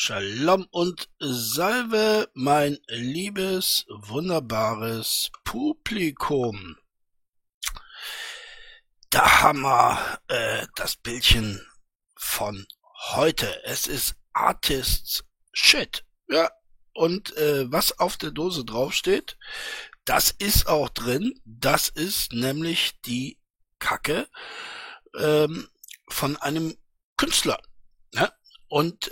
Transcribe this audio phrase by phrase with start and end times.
[0.00, 6.76] Shalom und Salve, mein liebes, wunderbares Publikum.
[9.10, 11.66] Da haben wir äh, das Bildchen
[12.14, 12.64] von
[13.10, 13.64] heute.
[13.64, 16.04] Es ist Artists Shit.
[16.28, 16.48] Ja,
[16.94, 19.36] und äh, was auf der Dose draufsteht,
[20.04, 21.40] das ist auch drin.
[21.44, 23.36] Das ist nämlich die
[23.80, 24.28] Kacke
[25.18, 25.68] ähm,
[26.06, 26.78] von einem
[27.16, 27.58] Künstler.
[28.68, 29.10] Und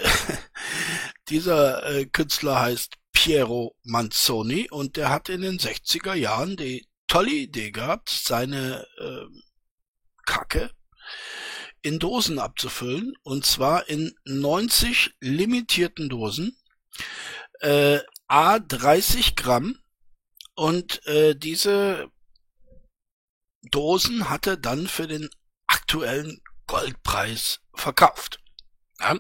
[1.29, 7.33] dieser äh, Künstler heißt Piero Manzoni und der hat in den 60er Jahren die tolle
[7.33, 9.27] Idee gehabt, seine äh,
[10.25, 10.71] Kacke
[11.83, 16.59] in Dosen abzufüllen und zwar in 90 limitierten Dosen,
[17.61, 19.79] äh, a 30 Gramm
[20.55, 22.11] und äh, diese
[23.71, 25.29] Dosen hatte dann für den
[25.67, 28.41] aktuellen Goldpreis verkauft.
[29.01, 29.19] Ja?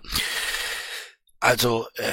[1.40, 2.12] Also äh,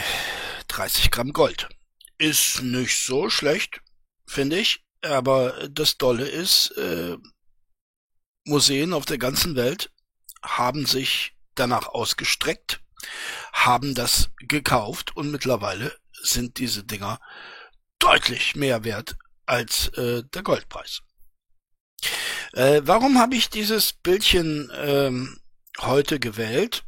[0.67, 1.69] 30 Gramm Gold.
[2.17, 3.81] Ist nicht so schlecht,
[4.28, 4.83] finde ich.
[5.02, 7.17] Aber das Dolle ist, äh,
[8.45, 9.91] Museen auf der ganzen Welt
[10.41, 12.81] haben sich danach ausgestreckt,
[13.53, 17.19] haben das gekauft und mittlerweile sind diese Dinger
[18.00, 21.02] deutlich mehr wert als äh, der Goldpreis.
[22.53, 25.39] Äh, warum habe ich dieses Bildchen ähm,
[25.80, 26.84] heute gewählt?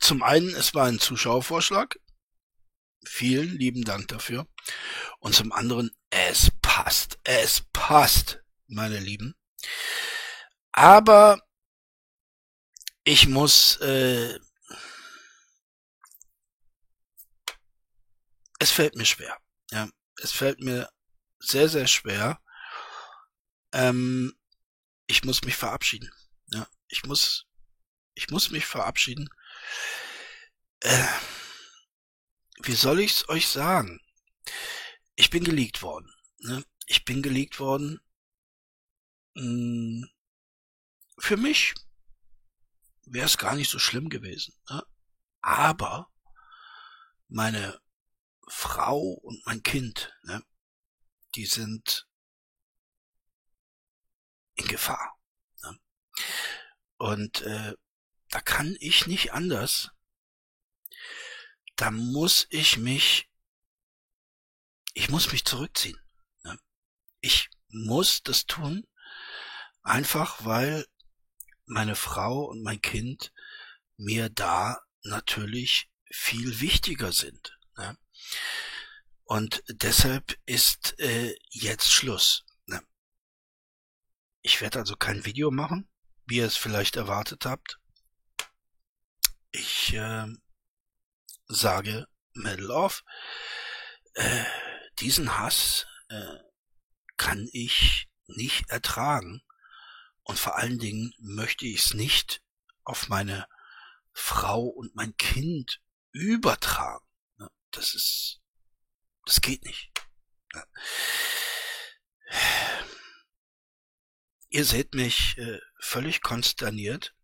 [0.00, 2.00] Zum einen, es war ein Zuschauervorschlag.
[3.04, 4.46] Vielen lieben Dank dafür.
[5.18, 7.18] Und zum anderen, es passt.
[7.24, 9.34] Es passt, meine Lieben.
[10.72, 11.40] Aber
[13.04, 14.38] ich muss, äh,
[18.58, 19.36] es fällt mir schwer.
[19.70, 20.90] Ja, es fällt mir
[21.38, 22.40] sehr, sehr schwer.
[23.72, 24.34] Ähm,
[25.06, 26.10] ich muss mich verabschieden.
[26.52, 27.46] Ja, ich muss,
[28.14, 29.28] ich muss mich verabschieden.
[30.80, 31.06] Äh,
[32.62, 34.00] wie soll ich's euch sagen?
[35.14, 36.12] Ich bin geleakt worden.
[36.38, 36.64] Ne?
[36.86, 38.00] Ich bin geleakt worden.
[39.34, 40.10] Mh, hm,
[41.18, 41.74] für mich
[43.02, 44.54] wäre es gar nicht so schlimm gewesen.
[44.68, 44.82] Ne?
[45.42, 46.10] Aber
[47.28, 47.80] meine
[48.48, 50.42] Frau und mein Kind, ne,
[51.34, 52.08] die sind
[54.54, 55.18] in Gefahr.
[55.62, 55.80] Ne?
[56.96, 57.74] Und äh,
[58.30, 59.90] da kann ich nicht anders.
[61.76, 63.28] Da muss ich mich,
[64.94, 65.98] ich muss mich zurückziehen.
[66.44, 66.58] Ne?
[67.20, 68.86] Ich muss das tun,
[69.82, 70.86] einfach weil
[71.66, 73.32] meine Frau und mein Kind
[73.96, 77.58] mir da natürlich viel wichtiger sind.
[77.76, 77.98] Ne?
[79.24, 82.44] Und deshalb ist äh, jetzt Schluss.
[82.66, 82.82] Ne?
[84.42, 85.88] Ich werde also kein Video machen,
[86.26, 87.79] wie ihr es vielleicht erwartet habt.
[89.50, 90.26] Ich äh,
[91.46, 93.04] sage Medal off.
[94.14, 94.44] Äh,
[95.00, 96.38] diesen Hass äh,
[97.16, 99.42] kann ich nicht ertragen.
[100.22, 102.42] Und vor allen Dingen möchte ich es nicht
[102.84, 103.48] auf meine
[104.12, 105.80] Frau und mein Kind
[106.12, 107.04] übertragen.
[107.70, 108.40] Das ist,
[109.24, 109.90] das geht nicht.
[114.48, 117.14] Ihr seht mich äh, völlig konsterniert.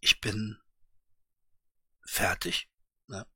[0.00, 0.60] Ich bin
[2.04, 2.68] fertig.
[3.06, 3.26] Ne?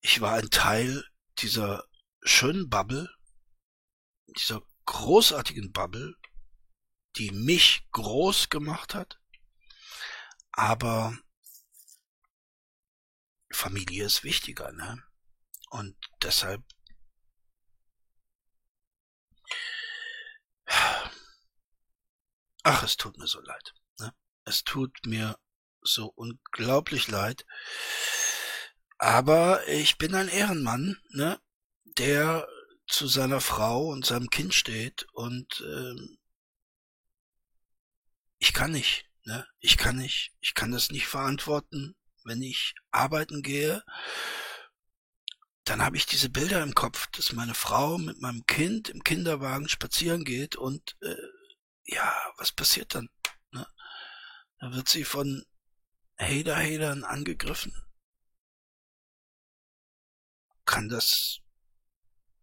[0.00, 1.04] Ich war ein Teil
[1.38, 1.86] dieser
[2.22, 3.08] schönen Bubble,
[4.26, 6.14] dieser großartigen Bubble,
[7.16, 9.20] die mich groß gemacht hat.
[10.52, 11.16] Aber
[13.50, 15.02] Familie ist wichtiger, ne?
[15.70, 16.62] Und deshalb
[22.66, 23.74] Ach, es tut mir so leid.
[23.98, 24.14] Ne?
[24.44, 25.38] Es tut mir
[25.82, 27.44] so unglaublich leid.
[28.98, 31.40] Aber ich bin ein Ehrenmann, ne?
[31.98, 32.46] der
[32.86, 36.18] zu seiner Frau und seinem Kind steht und ähm,
[38.38, 39.46] ich kann nicht, ne?
[39.60, 43.82] Ich kann nicht, ich kann das nicht verantworten, wenn ich arbeiten gehe,
[45.64, 49.68] dann habe ich diese Bilder im Kopf, dass meine Frau mit meinem Kind im Kinderwagen
[49.68, 51.16] spazieren geht und äh,
[51.86, 53.08] ja, was passiert dann?
[54.72, 55.44] Wird sie von
[56.18, 57.74] Hater-Hatern angegriffen.
[60.64, 61.40] Kann das,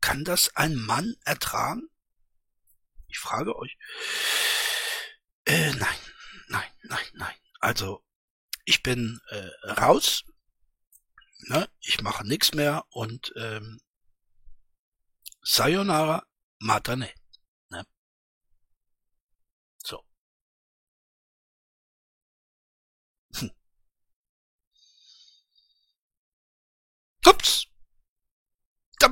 [0.01, 1.89] kann das ein Mann ertragen?
[3.07, 3.75] Ich frage euch.
[5.45, 5.97] Äh, nein,
[6.47, 7.35] nein, nein, nein.
[7.59, 8.03] Also,
[8.65, 10.23] ich bin äh, raus,
[11.47, 11.67] ne?
[11.79, 13.81] ich mache nichts mehr und ähm,
[15.41, 16.23] Sayonara
[16.59, 17.09] Matane.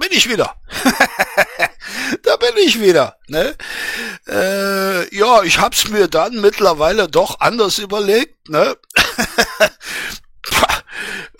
[0.09, 0.55] Bin ich wieder.
[2.23, 3.17] da bin ich wieder.
[3.27, 3.55] Ne?
[4.27, 8.49] Äh, ja, ich hab's mir dann mittlerweile doch anders überlegt.
[8.49, 8.77] Ne?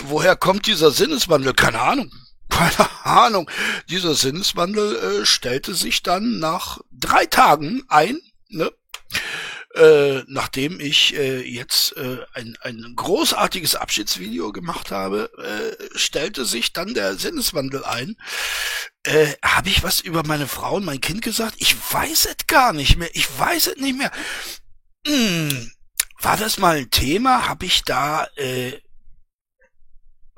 [0.04, 1.54] Woher kommt dieser Sinneswandel?
[1.54, 2.12] Keine Ahnung.
[2.50, 3.50] Keine Ahnung.
[3.90, 8.20] Dieser Sinneswandel äh, stellte sich dann nach drei Tagen ein.
[8.50, 8.72] Ne?
[9.80, 16.74] Äh, nachdem ich äh, jetzt äh, ein, ein großartiges Abschiedsvideo gemacht habe, äh, stellte sich
[16.74, 18.18] dann der Sinneswandel ein.
[19.04, 21.56] Äh, habe ich was über meine Frau und mein Kind gesagt?
[21.60, 23.10] Ich weiß es gar nicht mehr.
[23.16, 24.12] Ich weiß es nicht mehr.
[25.08, 25.72] Hm,
[26.20, 27.48] war das mal ein Thema?
[27.48, 28.82] Habe ich da, äh,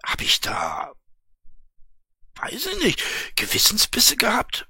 [0.05, 0.93] habe ich da,
[2.35, 3.03] weiß ich nicht,
[3.35, 4.67] Gewissensbisse gehabt?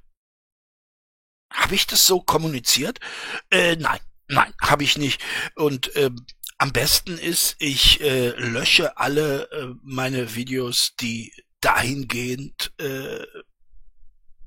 [1.52, 3.02] Habe ich das so kommuniziert?
[3.50, 4.00] Äh, nein.
[4.32, 5.22] Nein, habe ich nicht.
[5.56, 6.26] Und ähm,
[6.58, 13.26] am besten ist, ich äh, lösche alle äh, meine Videos, die dahingehend äh,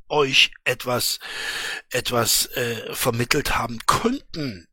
[0.09, 1.19] euch etwas
[1.91, 4.69] etwas äh, vermittelt haben könnten,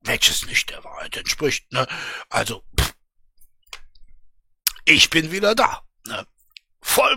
[0.00, 1.70] welches nicht der Wahrheit entspricht.
[1.72, 1.86] Ne?
[2.28, 2.92] Also pff,
[4.84, 5.86] ich bin wieder da.
[6.08, 6.26] Ne?
[6.88, 7.12] Voll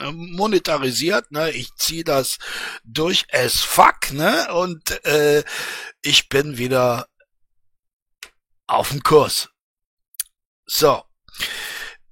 [0.00, 1.50] äh, monetarisiert, ne?
[1.50, 2.38] Ich zieh das
[2.84, 4.52] durch as fuck, ne?
[4.54, 5.42] Und äh,
[6.02, 7.08] ich bin wieder
[8.66, 9.50] auf dem Kurs.
[10.64, 11.04] So.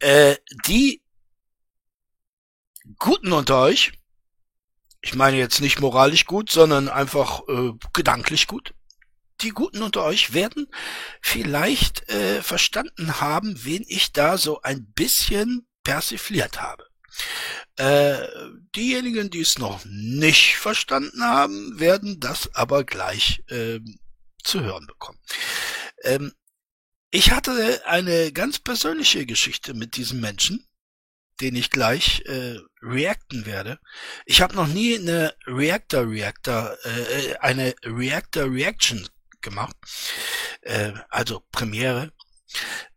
[0.00, 1.02] Äh, die
[2.98, 3.92] Guten unter euch,
[5.00, 8.74] ich meine jetzt nicht moralisch gut, sondern einfach äh, gedanklich gut.
[9.40, 10.68] Die Guten unter euch werden
[11.22, 16.86] vielleicht äh, verstanden haben, wen ich da so ein bisschen persifliert habe.
[17.76, 18.28] Äh,
[18.76, 23.80] diejenigen, die es noch nicht verstanden haben, werden das aber gleich äh,
[24.42, 25.18] zu hören bekommen.
[26.02, 26.32] Ähm,
[27.10, 30.66] ich hatte eine ganz persönliche Geschichte mit diesem Menschen,
[31.40, 33.78] den ich gleich äh, reacten werde.
[34.26, 39.08] Ich habe noch nie eine Reactor Reactor, äh, eine Reactor Reaction
[39.40, 39.76] gemacht,
[40.62, 42.12] äh, also Premiere.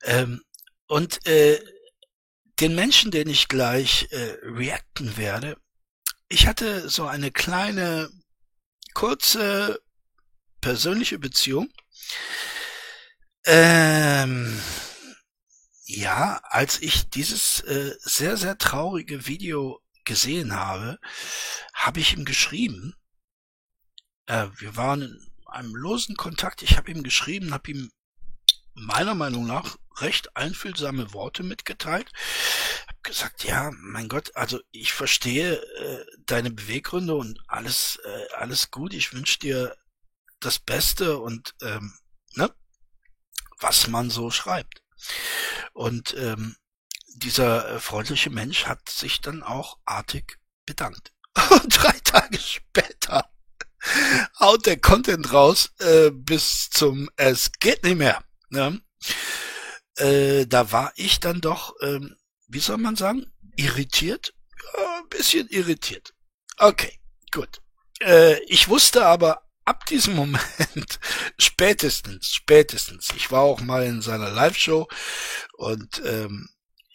[0.04, 0.42] Ähm,
[0.88, 1.60] und äh,
[2.60, 5.58] den Menschen, den ich gleich äh, reacten werde,
[6.30, 8.10] ich hatte so eine kleine,
[8.94, 9.80] kurze,
[10.60, 11.72] persönliche Beziehung.
[13.46, 14.60] Ähm,
[15.86, 21.00] ja, als ich dieses äh, sehr, sehr traurige Video gesehen habe,
[21.74, 22.96] habe ich ihm geschrieben.
[24.26, 26.62] Äh, wir waren in einem losen Kontakt.
[26.62, 27.92] Ich habe ihm geschrieben, habe ihm
[28.78, 32.12] meiner Meinung nach recht einfühlsame Worte mitgeteilt.
[32.88, 38.72] Hab gesagt, ja, mein Gott, also ich verstehe äh, deine Beweggründe und alles, äh, alles
[38.72, 38.94] gut.
[38.94, 39.76] Ich wünsche dir
[40.40, 41.94] das Beste und ähm,
[42.36, 42.54] ne,
[43.60, 44.84] was man so schreibt.
[45.74, 46.56] Und ähm,
[47.16, 51.14] dieser äh, freundliche Mensch hat sich dann auch artig bedankt.
[51.50, 53.30] Und drei Tage später
[54.40, 58.24] haut der Content raus äh, bis zum Es geht nicht mehr.
[58.50, 58.82] Ne?
[59.98, 62.16] Äh, da war ich dann doch, ähm,
[62.48, 64.34] wie soll man sagen, irritiert?
[64.76, 66.14] Ja, ein bisschen irritiert.
[66.58, 67.00] Okay,
[67.32, 67.62] gut.
[68.00, 71.00] Äh, ich wusste aber ab diesem Moment,
[71.38, 74.88] spätestens, spätestens, ich war auch mal in seiner Live-Show
[75.58, 76.50] und ähm,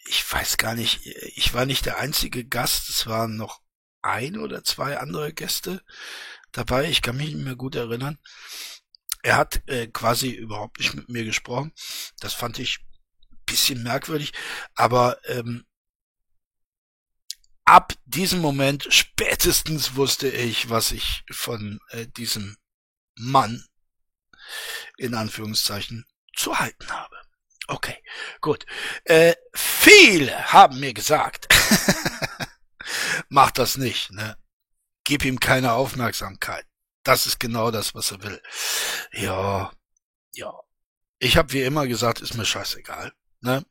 [0.05, 3.61] ich weiß gar nicht, ich war nicht der einzige Gast, es waren noch
[4.01, 5.81] ein oder zwei andere Gäste
[6.51, 8.19] dabei, ich kann mich nicht mehr gut erinnern.
[9.23, 11.71] Er hat äh, quasi überhaupt nicht mit mir gesprochen.
[12.19, 12.79] Das fand ich
[13.45, 14.31] bisschen merkwürdig,
[14.75, 15.65] aber ähm,
[17.65, 22.57] ab diesem Moment spätestens wusste ich, was ich von äh, diesem
[23.15, 23.65] Mann
[24.97, 27.15] in Anführungszeichen zu halten habe.
[27.67, 28.03] Okay,
[28.41, 28.65] gut.
[29.05, 31.47] Äh, viele haben mir gesagt,
[33.29, 34.37] mach das nicht, ne?
[35.05, 36.65] Gib ihm keine Aufmerksamkeit.
[37.03, 38.41] Das ist genau das, was er will.
[39.11, 39.71] Ja,
[40.33, 40.53] ja.
[41.19, 43.13] Ich habe wie immer gesagt, ist mir scheißegal.
[43.41, 43.65] Ne?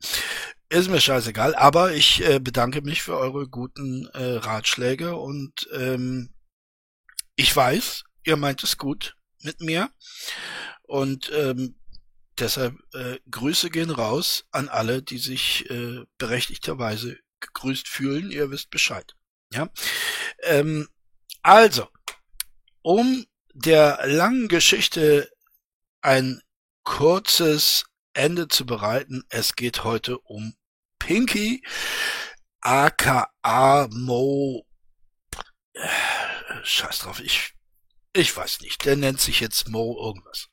[0.69, 6.33] Ist mir scheißegal, aber ich äh, bedanke mich für eure guten äh, Ratschläge und ähm,
[7.35, 9.89] ich weiß, ihr meint es gut mit mir
[10.83, 11.75] und ähm,
[12.39, 18.31] deshalb äh, Grüße gehen raus an alle, die sich äh, berechtigterweise gegrüßt fühlen.
[18.31, 19.15] Ihr wisst Bescheid.
[19.51, 19.69] Ja,
[20.43, 20.87] ähm,
[21.41, 21.87] also
[22.83, 25.31] um der langen Geschichte
[26.01, 26.41] ein
[26.83, 29.23] kurzes Ende zu bereiten.
[29.29, 30.55] Es geht heute um
[30.99, 31.65] Pinky,
[32.61, 34.65] aka Mo.
[36.63, 37.53] Scheiß drauf, ich,
[38.13, 38.85] ich weiß nicht.
[38.85, 40.49] Der nennt sich jetzt Mo irgendwas.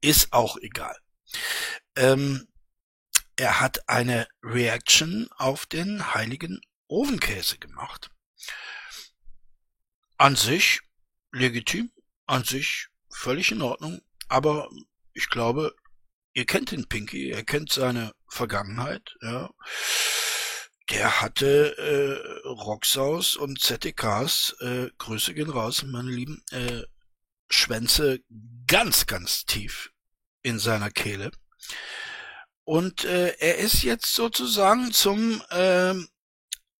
[0.00, 0.96] Ist auch egal.
[1.96, 2.48] Ähm,
[3.36, 8.10] er hat eine Reaction auf den heiligen Ofenkäse gemacht.
[10.18, 10.80] An sich
[11.32, 11.90] legitim,
[12.26, 14.68] an sich völlig in Ordnung, aber
[15.12, 15.74] ich glaube,
[16.34, 19.50] ihr kennt den Pinky, er kennt seine Vergangenheit, ja.
[20.90, 26.82] Der hatte äh, Roxaus und ZTKs, äh, Grüße gehen raus, meine Lieben, äh,
[27.48, 28.20] Schwänze
[28.66, 29.90] ganz, ganz tief
[30.42, 31.30] in seiner Kehle.
[32.64, 35.94] Und äh, er ist jetzt sozusagen zum äh,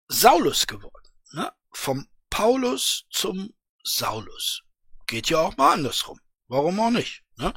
[0.09, 1.09] Saulus geworden.
[1.32, 1.52] Ne?
[1.71, 4.62] Vom Paulus zum Saulus.
[5.06, 6.20] Geht ja auch mal andersrum.
[6.48, 7.22] Warum auch nicht?
[7.36, 7.52] Ne?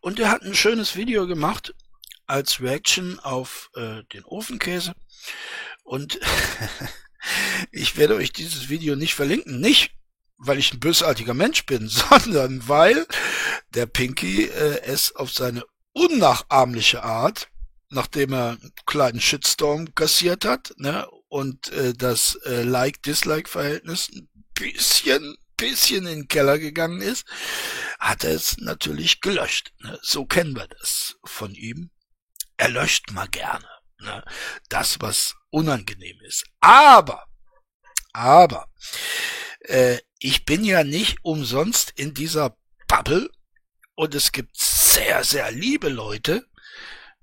[0.00, 1.74] Und er hat ein schönes Video gemacht
[2.26, 4.94] als Reaction auf äh, den Ofenkäse.
[5.82, 6.20] Und
[7.72, 9.60] ich werde euch dieses Video nicht verlinken.
[9.60, 9.92] Nicht,
[10.38, 13.06] weil ich ein bösartiger Mensch bin, sondern weil
[13.70, 17.48] der Pinky äh, es auf seine unnachahmliche Art,
[17.90, 25.36] nachdem er einen kleinen Shitstorm kassiert hat, ne, und äh, das äh, Like-Dislike-Verhältnis ein bisschen,
[25.60, 27.26] bisschen in den Keller gegangen ist,
[27.98, 29.72] hat er es natürlich gelöscht.
[29.78, 29.98] Ne?
[30.02, 31.90] So kennen wir das von ihm.
[32.56, 34.24] Er löscht mal gerne ne?
[34.68, 36.44] das, was unangenehm ist.
[36.60, 37.26] Aber,
[38.12, 38.68] aber,
[39.60, 42.56] äh, ich bin ja nicht umsonst in dieser
[42.88, 43.30] Bubble
[43.94, 46.46] und es gibt sehr, sehr liebe Leute,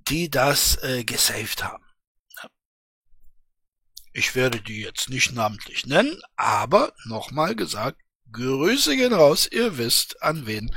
[0.08, 1.84] die das äh, gesaved haben.
[4.13, 8.01] Ich werde die jetzt nicht namentlich nennen, aber nochmal gesagt,
[8.32, 10.76] Grüße gehen raus, ihr wisst, an wen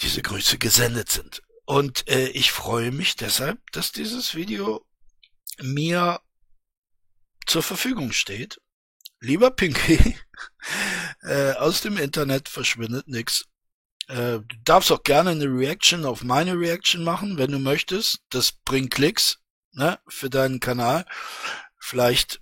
[0.00, 1.42] diese Grüße gesendet sind.
[1.64, 4.86] Und äh, ich freue mich deshalb, dass dieses Video
[5.60, 6.20] mir
[7.46, 8.60] zur Verfügung steht.
[9.20, 10.16] Lieber Pinky,
[11.22, 13.44] äh, aus dem Internet verschwindet nix.
[14.08, 18.20] Äh, du darfst auch gerne eine Reaction auf meine Reaction machen, wenn du möchtest.
[18.30, 19.38] Das bringt Klicks
[19.72, 21.04] ne, für deinen Kanal.
[21.78, 22.40] Vielleicht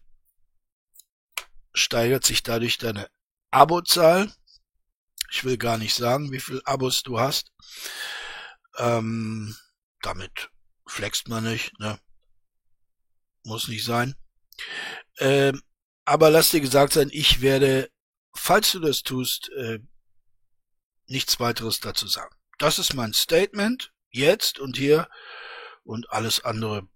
[1.74, 3.10] steigert sich dadurch deine
[3.50, 4.32] Abozahl.
[5.30, 7.52] Ich will gar nicht sagen, wie viel Abos du hast.
[8.76, 9.56] Ähm,
[10.02, 10.50] damit
[10.86, 12.00] flext man nicht, ne?
[13.44, 14.14] Muss nicht sein.
[15.18, 15.62] Ähm,
[16.04, 17.90] aber lass dir gesagt sein, ich werde,
[18.34, 19.80] falls du das tust, äh,
[21.06, 22.34] nichts weiteres dazu sagen.
[22.58, 25.08] Das ist mein Statement, jetzt und hier,
[25.84, 26.88] und alles andere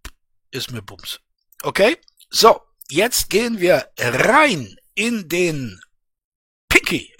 [0.51, 1.21] ist mir Bums.
[1.63, 1.99] Okay?
[2.31, 5.81] So, jetzt gehen wir rein in den
[6.83, 7.15] Pinky.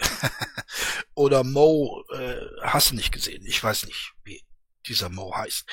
[1.15, 3.45] Oder Mo, äh, hast du nicht gesehen.
[3.45, 4.43] Ich weiß nicht, wie
[4.87, 5.65] dieser Mo heißt.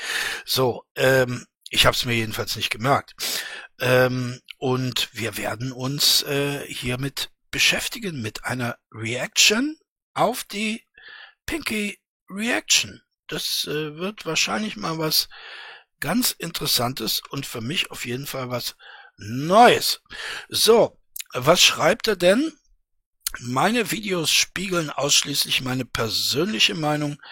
[0.45, 3.15] So, ähm, ich habe es mir jedenfalls nicht gemerkt.
[3.81, 9.77] Ähm, und wir werden uns äh, hiermit beschäftigen mit einer Reaction
[10.15, 10.85] auf die
[11.47, 13.03] Pinky Reaction.
[13.27, 15.29] Das äh, wird wahrscheinlich mal was
[15.99, 18.77] ganz Interessantes und für mich auf jeden Fall was
[19.17, 20.01] Neues.
[20.49, 20.99] So,
[21.33, 22.53] was schreibt er denn?
[23.39, 27.23] Meine Videos spiegeln ausschließlich meine persönliche Meinung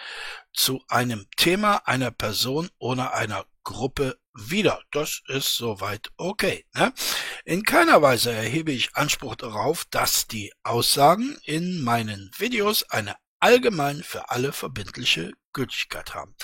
[0.53, 4.81] zu einem Thema einer Person oder einer Gruppe wider.
[4.91, 6.65] Das ist soweit okay.
[6.73, 6.93] Ne?
[7.43, 14.01] In keiner Weise erhebe ich Anspruch darauf, dass die Aussagen in meinen Videos eine allgemein
[14.01, 16.35] für alle verbindliche Gültigkeit haben.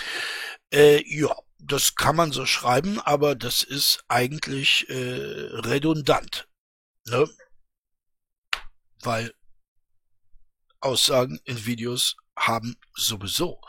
[0.71, 6.47] Äh, ja, das kann man so schreiben, aber das ist eigentlich äh, redundant.
[7.05, 7.27] Ne?
[9.01, 9.33] Weil
[10.85, 13.59] Aussagen in Videos haben sowieso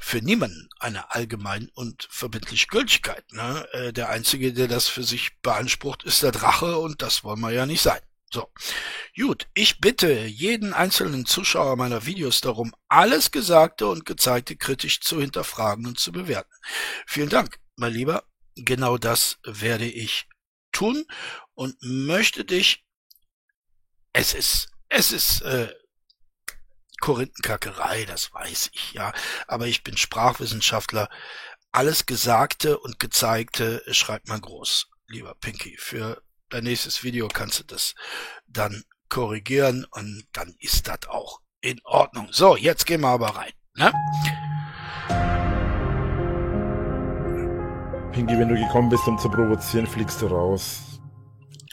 [0.00, 3.24] für niemanden eine allgemein und verbindliche Gültigkeit.
[3.32, 3.66] Ne?
[3.72, 7.50] Äh, der Einzige, der das für sich beansprucht, ist der Drache und das wollen wir
[7.50, 8.00] ja nicht sein.
[8.32, 8.52] So,
[9.16, 15.20] gut, ich bitte jeden einzelnen Zuschauer meiner Videos darum, alles Gesagte und Gezeigte kritisch zu
[15.20, 16.52] hinterfragen und zu bewerten.
[17.06, 18.24] Vielen Dank, mein Lieber.
[18.56, 20.28] Genau das werde ich
[20.72, 21.04] tun
[21.54, 22.84] und möchte dich,
[24.12, 25.72] es ist, es ist, äh,
[27.00, 29.12] Korinthenkackerei, das weiß ich, ja,
[29.46, 31.08] aber ich bin Sprachwissenschaftler.
[31.72, 35.76] Alles Gesagte und Gezeigte schreibt man groß, lieber Pinky.
[35.78, 37.94] Für dein nächstes Video kannst du das
[38.46, 42.28] dann korrigieren und dann ist das auch in Ordnung.
[42.30, 43.52] So, jetzt gehen wir aber rein.
[43.74, 43.92] Ne?
[48.12, 50.80] Pinky, wenn du gekommen bist, um zu provozieren, fliegst du raus.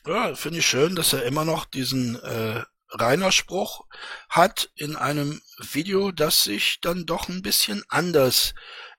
[0.05, 2.63] Ja, finde ich schön, dass er immer noch diesen äh,
[2.93, 3.85] Rainer-Spruch
[4.29, 8.53] hat in einem Video, das sich dann doch ein bisschen anders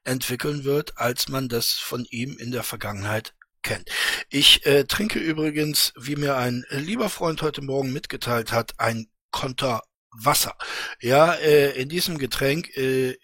[0.05, 3.89] entwickeln wird, als man das von ihm in der Vergangenheit kennt.
[4.29, 9.83] Ich äh, trinke übrigens, wie mir ein lieber Freund heute Morgen mitgeteilt hat, ein Konter
[10.11, 10.57] Wasser.
[11.01, 13.19] Ja, äh, in diesem Getränk äh,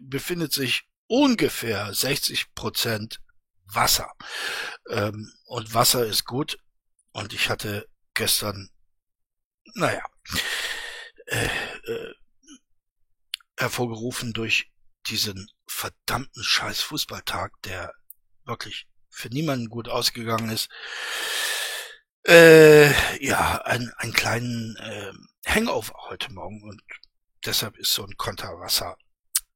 [0.00, 3.20] befindet sich ungefähr 60 Prozent
[3.64, 4.12] Wasser.
[4.88, 6.58] Ähm, und Wasser ist gut
[7.12, 8.70] Und ich hatte gestern,
[9.74, 10.04] naja,
[11.26, 12.14] äh, äh,
[13.56, 14.70] hervorgerufen durch
[15.06, 17.92] diesen verdammten scheiß Fußballtag, der
[18.44, 20.68] wirklich für niemanden gut ausgegangen ist,
[22.26, 22.90] äh,
[23.24, 25.12] ja, ein, einen kleinen äh,
[25.46, 26.82] Hangover heute Morgen und
[27.44, 28.96] deshalb ist so ein Konterwasser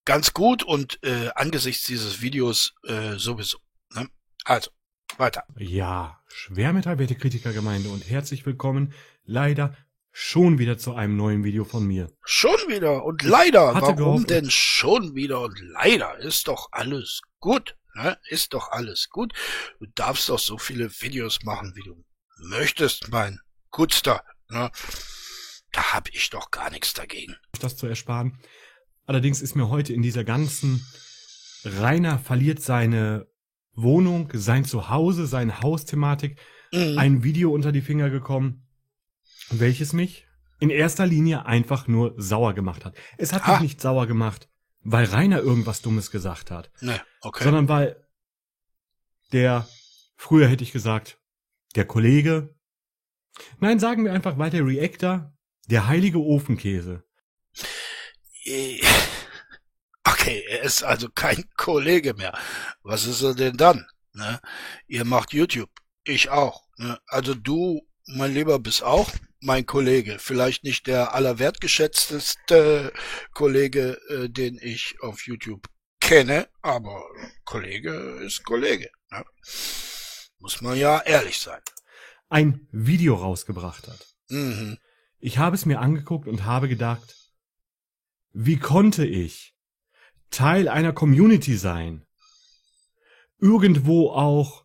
[0.04, 3.58] ganz gut und äh, angesichts dieses Videos äh, sowieso.
[3.94, 4.08] Ne?
[4.44, 4.70] Also,
[5.18, 5.44] weiter.
[5.56, 9.76] Ja, schwermetallwerte Kritikergemeinde und herzlich willkommen leider
[10.12, 12.10] schon wieder zu einem neuen Video von mir.
[12.24, 13.74] Schon wieder und leider.
[13.74, 16.18] Warum gehofft- denn schon wieder und leider?
[16.18, 17.76] Ist doch alles gut.
[17.94, 18.18] Ne?
[18.28, 19.32] Ist doch alles gut.
[19.80, 22.04] Du darfst doch so viele Videos machen, wie du
[22.48, 23.40] möchtest, mein
[23.70, 24.22] Gutster.
[24.48, 24.70] Ne?
[25.72, 27.34] Da hab ich doch gar nichts dagegen.
[27.60, 28.38] das zu ersparen.
[29.06, 30.86] Allerdings ist mir heute in dieser ganzen
[31.64, 33.26] Rainer verliert seine
[33.74, 36.38] Wohnung, sein Zuhause, seine Hausthematik
[36.72, 36.98] Mhm.
[36.98, 38.66] ein Video unter die Finger gekommen,
[39.60, 40.26] welches mich
[40.60, 42.96] in erster Linie einfach nur sauer gemacht hat.
[43.18, 43.52] Es hat Ha.
[43.52, 44.48] mich nicht sauer gemacht,
[44.80, 47.44] weil Rainer irgendwas Dummes gesagt hat, ne, okay.
[47.44, 48.06] sondern weil
[49.32, 49.66] der,
[50.16, 51.18] früher hätte ich gesagt,
[51.74, 52.54] der Kollege,
[53.58, 55.32] nein, sagen wir einfach, weil der Reactor,
[55.68, 57.04] der heilige Ofenkäse,
[60.04, 62.36] Okay, er ist also kein Kollege mehr.
[62.82, 63.86] Was ist er denn dann?
[64.12, 64.40] Ne?
[64.86, 65.70] Ihr macht YouTube.
[66.04, 66.64] Ich auch.
[66.76, 66.98] Ne?
[67.06, 69.10] Also du, mein Lieber, bist auch
[69.42, 70.18] mein Kollege.
[70.18, 72.92] Vielleicht nicht der allerwertgeschätzteste
[73.34, 75.66] Kollege, äh, den ich auf YouTube
[76.00, 77.02] kenne, aber
[77.44, 77.92] Kollege
[78.24, 78.90] ist Kollege.
[79.10, 79.24] Ne?
[80.38, 81.60] Muss man ja ehrlich sein.
[82.28, 84.06] ein Video rausgebracht hat.
[84.30, 84.78] Mhm.
[85.18, 87.14] Ich habe es mir angeguckt und habe gedacht,
[88.32, 89.54] wie konnte ich
[90.30, 92.06] Teil einer Community sein?
[93.38, 94.64] Irgendwo auch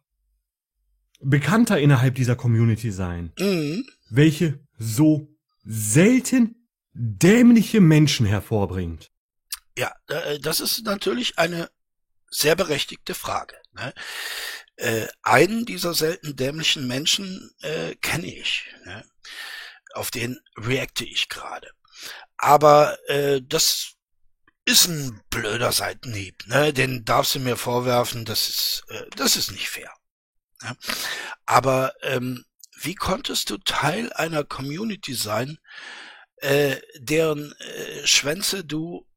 [1.20, 3.84] bekannter innerhalb dieser Community sein, Mhm.
[4.10, 5.28] welche so
[5.64, 9.12] selten dämliche Menschen hervorbringt.
[9.78, 11.70] Ja, äh, das ist natürlich eine
[12.30, 13.56] sehr berechtigte Frage.
[13.74, 13.94] Ne?
[14.76, 18.66] Äh, einen dieser selten dämlichen Menschen äh, kenne ich.
[18.86, 19.04] Ne?
[19.94, 21.72] Auf den reacte ich gerade.
[22.40, 23.00] Aber
[23.48, 23.94] das
[24.64, 26.46] ist ein blöder Seitenhieb.
[26.46, 26.72] Ne?
[26.72, 28.84] Den darfst du mir vorwerfen, das ist,
[29.16, 29.92] das ist nicht fair.
[31.48, 32.46] Aber ähm,
[32.80, 35.58] wie konntest du Teil einer Community sein,
[36.38, 39.08] äh, deren äh, Schwänze du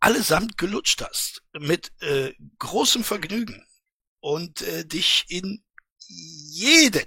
[0.00, 3.66] allesamt gelutscht hast, mit äh, großem Vergnügen
[4.20, 5.64] und äh, dich in
[6.06, 7.06] jeden,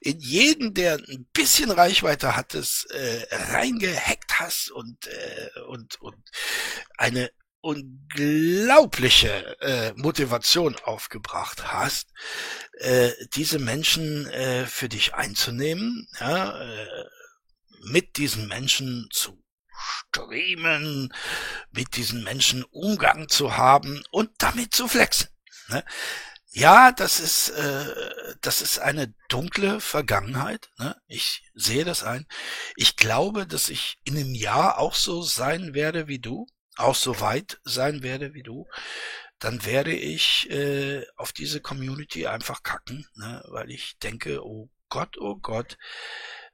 [0.00, 6.30] in jeden, der ein bisschen Reichweite hattest, äh, reingehackt hast und, äh, und, und
[6.96, 12.12] eine unglaubliche äh, Motivation aufgebracht hast,
[12.78, 17.04] äh, diese Menschen äh, für dich einzunehmen, ja, äh,
[17.90, 19.42] mit diesen Menschen zu
[19.78, 21.12] streamen,
[21.70, 25.28] mit diesen Menschen Umgang zu haben und damit zu flexen.
[25.68, 25.84] Ne?
[26.50, 30.70] Ja, das ist, äh, das ist eine dunkle Vergangenheit.
[30.78, 30.96] Ne?
[31.06, 32.26] Ich sehe das ein.
[32.76, 36.46] Ich glaube, dass ich in einem Jahr auch so sein werde wie du,
[36.78, 38.66] auch so weit sein werde wie du.
[39.38, 43.44] Dann werde ich äh, auf diese Community einfach kacken, ne?
[43.48, 45.78] weil ich denke, oh Gott, oh Gott,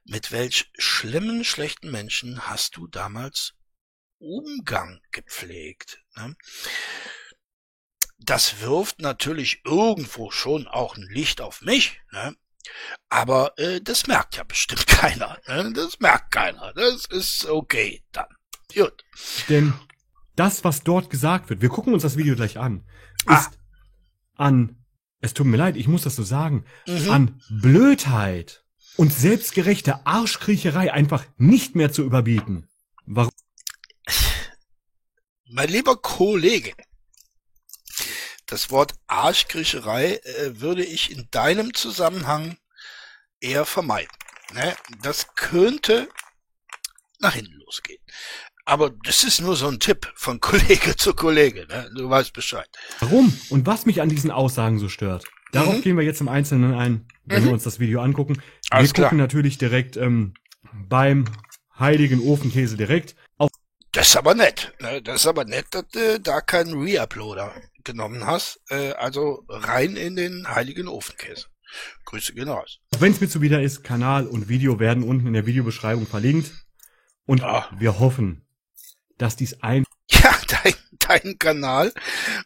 [0.03, 3.53] mit welch schlimmen, schlechten Menschen hast du damals
[4.19, 6.03] Umgang gepflegt?
[6.15, 6.35] Ne?
[8.19, 12.35] Das wirft natürlich irgendwo schon auch ein Licht auf mich, ne?
[13.09, 15.39] aber äh, das merkt ja bestimmt keiner.
[15.47, 15.73] Ne?
[15.73, 16.71] Das merkt keiner.
[16.73, 18.27] Das ist okay dann.
[18.73, 19.03] Gut.
[19.49, 19.73] Denn
[20.35, 22.83] das, was dort gesagt wird, wir gucken uns das Video gleich an,
[23.25, 23.37] Ah.
[23.39, 23.59] ist
[24.35, 24.77] an,
[25.21, 27.09] es tut mir leid, ich muss das so sagen, Mhm.
[27.09, 28.63] an Blödheit
[28.97, 32.67] und selbstgerechte Arschkriecherei einfach nicht mehr zu überbieten.
[33.05, 33.31] Warum?
[35.47, 36.73] Mein lieber Kollege,
[38.45, 42.57] das Wort Arschkriecherei äh, würde ich in deinem Zusammenhang
[43.39, 44.11] eher vermeiden.
[44.53, 44.75] Ne?
[45.01, 46.09] Das könnte
[47.19, 48.01] nach hinten losgehen.
[48.65, 51.67] Aber das ist nur so ein Tipp von Kollege zu Kollege.
[51.67, 51.89] Ne?
[51.95, 52.67] Du weißt Bescheid.
[52.99, 55.25] Warum und was mich an diesen Aussagen so stört?
[55.51, 55.81] Darauf Mhm.
[55.81, 57.47] gehen wir jetzt im Einzelnen ein, wenn Mhm.
[57.47, 58.41] wir uns das Video angucken.
[58.71, 59.09] Alles wir klar.
[59.09, 60.33] gucken natürlich direkt ähm,
[60.89, 61.25] beim
[61.79, 63.51] heiligen Ofenkäse direkt auf
[63.91, 64.73] Das ist aber nett.
[64.81, 65.01] Ne?
[65.01, 68.59] Das ist aber nett, dass du da keinen Reuploader genommen hast.
[68.69, 71.45] Äh, also rein in den heiligen Ofenkäse.
[72.05, 72.79] Grüße gehen raus.
[72.99, 76.51] Wenn es mir zuwider ist, Kanal und Video werden unten in der Videobeschreibung verlinkt.
[77.25, 77.69] Und Ah.
[77.79, 78.44] wir hoffen,
[79.17, 81.91] dass dies ein Ja, dein, dein Kanal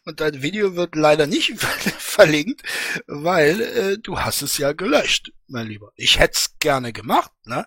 [0.05, 2.63] und dein Video wird leider nicht verlinkt,
[3.07, 5.91] weil äh, du hast es ja gelöscht, mein Lieber.
[5.95, 7.65] Ich hätte es gerne gemacht, ne?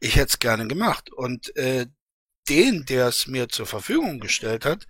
[0.00, 1.12] Ich hätte es gerne gemacht.
[1.12, 1.86] Und äh,
[2.48, 4.86] den, der es mir zur Verfügung gestellt hat,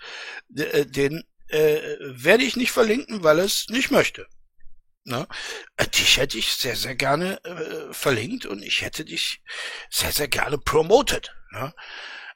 [0.57, 4.27] äh, den äh, werde ich nicht verlinken, weil es nicht möchte.
[5.05, 5.27] Ne?
[5.77, 9.43] Äh, dich hätte ich sehr, sehr gerne äh, verlinkt und ich hätte dich
[9.91, 11.35] sehr, sehr gerne promoted.
[11.51, 11.75] Ne?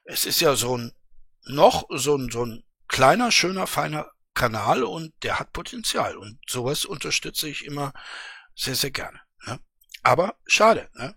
[0.09, 0.93] Es ist ja so ein
[1.45, 6.17] noch so ein, so ein kleiner, schöner, feiner Kanal und der hat Potenzial.
[6.17, 7.93] Und sowas unterstütze ich immer
[8.55, 9.19] sehr, sehr gerne.
[9.45, 9.59] Ne?
[10.03, 11.15] Aber schade, ne?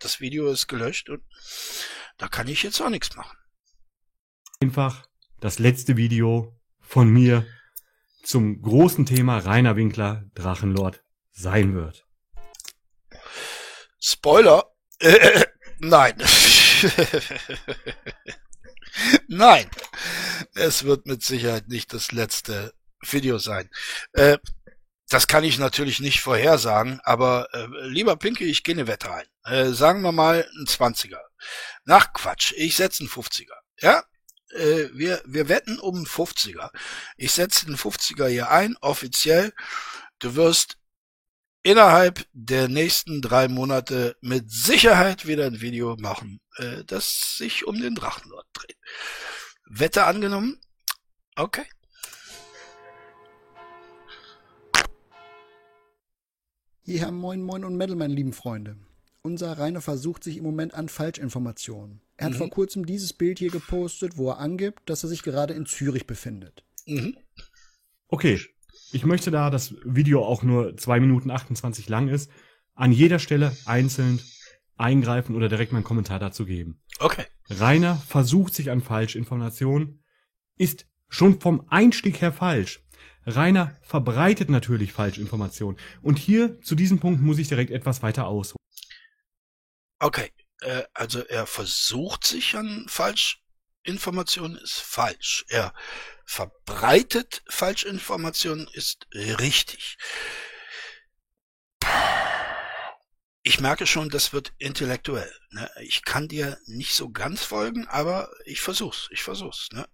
[0.00, 1.22] das Video ist gelöscht und
[2.18, 3.36] da kann ich jetzt auch nichts machen.
[4.60, 5.06] Einfach
[5.40, 7.46] das letzte Video von mir
[8.22, 11.02] zum großen Thema Rainer Winkler Drachenlord
[11.32, 12.06] sein wird.
[14.00, 14.72] Spoiler.
[14.98, 15.44] Äh,
[15.78, 16.22] nein.
[19.28, 19.68] nein.
[20.54, 23.70] Es wird mit Sicherheit nicht das letzte Video sein.
[24.12, 24.38] Äh,
[25.08, 29.26] das kann ich natürlich nicht vorhersagen, aber äh, lieber Pinky, ich gehe eine Wette ein.
[29.44, 31.20] Äh, sagen wir mal ein 20er.
[31.84, 33.52] Nach Quatsch, ich setze einen 50er.
[33.80, 34.04] Ja?
[34.52, 36.70] äh, wir, wir wetten um einen 50er.
[37.16, 39.52] Ich setze den 50er hier ein, offiziell.
[40.18, 40.76] Du wirst
[41.62, 47.80] innerhalb der nächsten drei Monate mit Sicherheit wieder ein Video machen, äh, das sich um
[47.80, 48.76] den Drachenlord dreht.
[49.66, 50.58] Wette angenommen?
[51.36, 51.64] Okay.
[56.84, 58.76] Ja, moin moin und Metal, meine lieben Freunde.
[59.22, 62.00] Unser Rainer versucht sich im Moment an Falschinformationen.
[62.16, 62.38] Er hat mhm.
[62.38, 66.08] vor kurzem dieses Bild hier gepostet, wo er angibt, dass er sich gerade in Zürich
[66.08, 66.64] befindet.
[66.86, 67.16] Mhm.
[68.08, 68.40] Okay,
[68.92, 72.30] ich möchte da das Video auch nur zwei Minuten 28 lang ist,
[72.74, 74.20] an jeder Stelle einzeln
[74.76, 76.80] eingreifen oder direkt meinen Kommentar dazu geben.
[76.98, 77.24] Okay.
[77.48, 80.02] Rainer versucht sich an Falschinformationen,
[80.56, 82.82] ist schon vom Einstieg her falsch.
[83.24, 85.78] Rainer verbreitet natürlich Falschinformationen.
[86.00, 88.56] Und hier zu diesem Punkt muss ich direkt etwas weiter ausholen.
[90.00, 90.30] Okay,
[90.62, 92.86] äh, also er versucht sich an
[93.84, 95.44] Falschinformationen, ist falsch.
[95.48, 95.72] Er
[96.24, 99.96] verbreitet Falschinformationen, ist richtig.
[103.42, 105.32] Ich merke schon, das wird intellektuell.
[105.50, 105.68] Ne?
[105.82, 109.68] Ich kann dir nicht so ganz folgen, aber ich versuch's, ich versuch's.
[109.72, 109.84] Ne?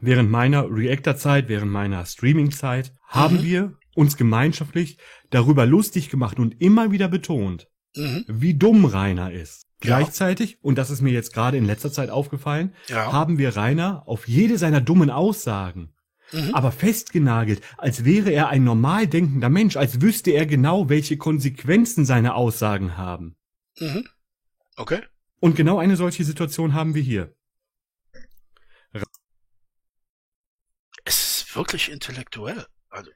[0.00, 3.44] Während meiner Reactor-Zeit, während meiner Streaming-Zeit haben mhm.
[3.44, 4.96] wir uns gemeinschaftlich
[5.28, 8.24] darüber lustig gemacht und immer wieder betont, mhm.
[8.28, 9.66] wie dumm Rainer ist.
[9.82, 9.98] Ja.
[9.98, 13.12] Gleichzeitig, und das ist mir jetzt gerade in letzter Zeit aufgefallen, ja.
[13.12, 15.94] haben wir Rainer auf jede seiner dummen Aussagen
[16.32, 16.54] mhm.
[16.54, 22.04] aber festgenagelt, als wäre er ein normal denkender Mensch, als wüsste er genau, welche Konsequenzen
[22.04, 23.36] seine Aussagen haben.
[23.78, 24.08] Mhm.
[24.76, 25.02] Okay.
[25.40, 27.34] Und genau eine solche Situation haben wir hier.
[31.04, 32.66] Es ist wirklich intellektuell.
[32.90, 33.10] Also,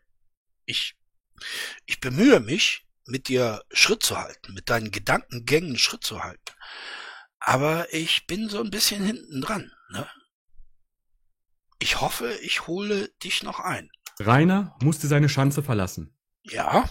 [0.65, 0.97] ich,
[1.87, 6.53] ich bemühe mich, mit dir Schritt zu halten, mit deinen Gedankengängen Schritt zu halten.
[7.39, 9.71] Aber ich bin so ein bisschen hinten dran.
[9.91, 10.07] Ne?
[11.79, 13.91] Ich hoffe, ich hole dich noch ein.
[14.19, 16.17] Rainer musste seine Schanze verlassen.
[16.43, 16.89] Ja.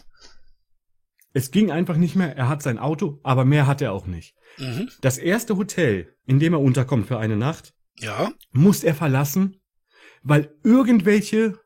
[1.34, 2.36] Es ging einfach nicht mehr.
[2.36, 4.36] Er hat sein Auto, aber mehr hat er auch nicht.
[4.58, 4.92] Mhm.
[5.02, 8.32] Das erste Hotel, in dem er unterkommt für eine Nacht, ja.
[8.52, 9.60] muss er verlassen,
[10.22, 11.60] weil irgendwelche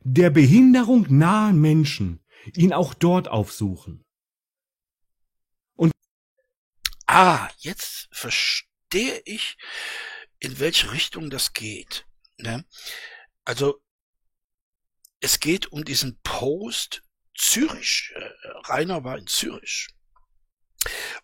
[0.00, 2.20] der Behinderung nahen Menschen
[2.56, 4.04] ihn auch dort aufsuchen.
[5.76, 5.92] Und
[7.06, 9.56] ah, jetzt verstehe ich,
[10.38, 12.06] in welche Richtung das geht.
[12.38, 12.64] Ne?
[13.44, 13.82] Also
[15.20, 17.02] es geht um diesen Post
[17.34, 18.12] Zürich.
[18.14, 18.30] Äh,
[18.64, 19.88] Rainer war in Zürich.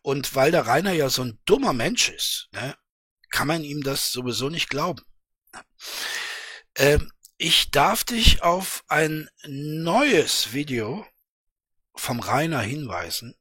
[0.03, 2.77] Und weil der Rainer ja so ein dummer Mensch ist, ne,
[3.31, 5.03] kann man ihm das sowieso nicht glauben.
[6.77, 11.07] Ähm, ich darf dich auf ein neues Video
[11.95, 13.37] vom Rainer hinweisen,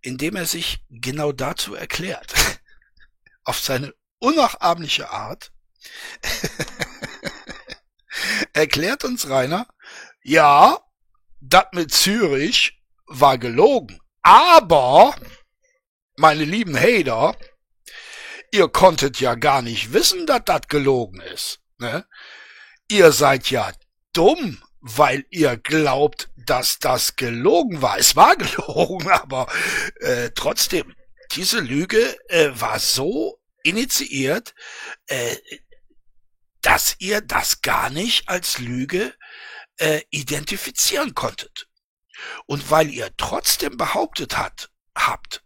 [0.00, 2.34] indem er sich genau dazu erklärt.
[3.44, 5.52] auf seine unnachahmliche Art
[8.52, 9.66] erklärt uns Rainer,
[10.22, 10.78] ja,
[11.40, 14.00] das mit Zürich war gelogen.
[14.22, 15.14] Aber,
[16.16, 17.36] meine lieben Hater,
[18.50, 21.60] ihr konntet ja gar nicht wissen, dass das gelogen ist.
[21.78, 22.06] Ne?
[22.88, 23.72] Ihr seid ja
[24.12, 27.98] dumm, weil ihr glaubt, dass das gelogen war.
[27.98, 29.50] Es war gelogen, aber
[30.00, 30.94] äh, trotzdem,
[31.32, 34.54] diese Lüge äh, war so initiiert,
[35.06, 35.36] äh,
[36.60, 39.14] dass ihr das gar nicht als Lüge
[39.78, 41.66] äh, identifizieren konntet.
[42.44, 45.42] Und weil ihr trotzdem behauptet hat, habt,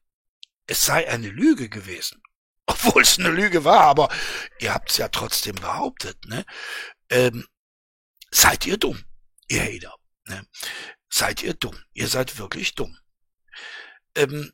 [0.66, 2.20] es sei eine Lüge gewesen,
[2.66, 4.08] obwohl es eine Lüge war, aber
[4.58, 6.44] ihr habt es ja trotzdem behauptet, ne?
[7.08, 7.46] Ähm,
[8.30, 9.02] seid ihr dumm,
[9.48, 9.94] ihr Hater,
[10.26, 10.46] ne?
[11.10, 12.98] Seid ihr dumm, ihr seid wirklich dumm.
[14.14, 14.52] Ähm,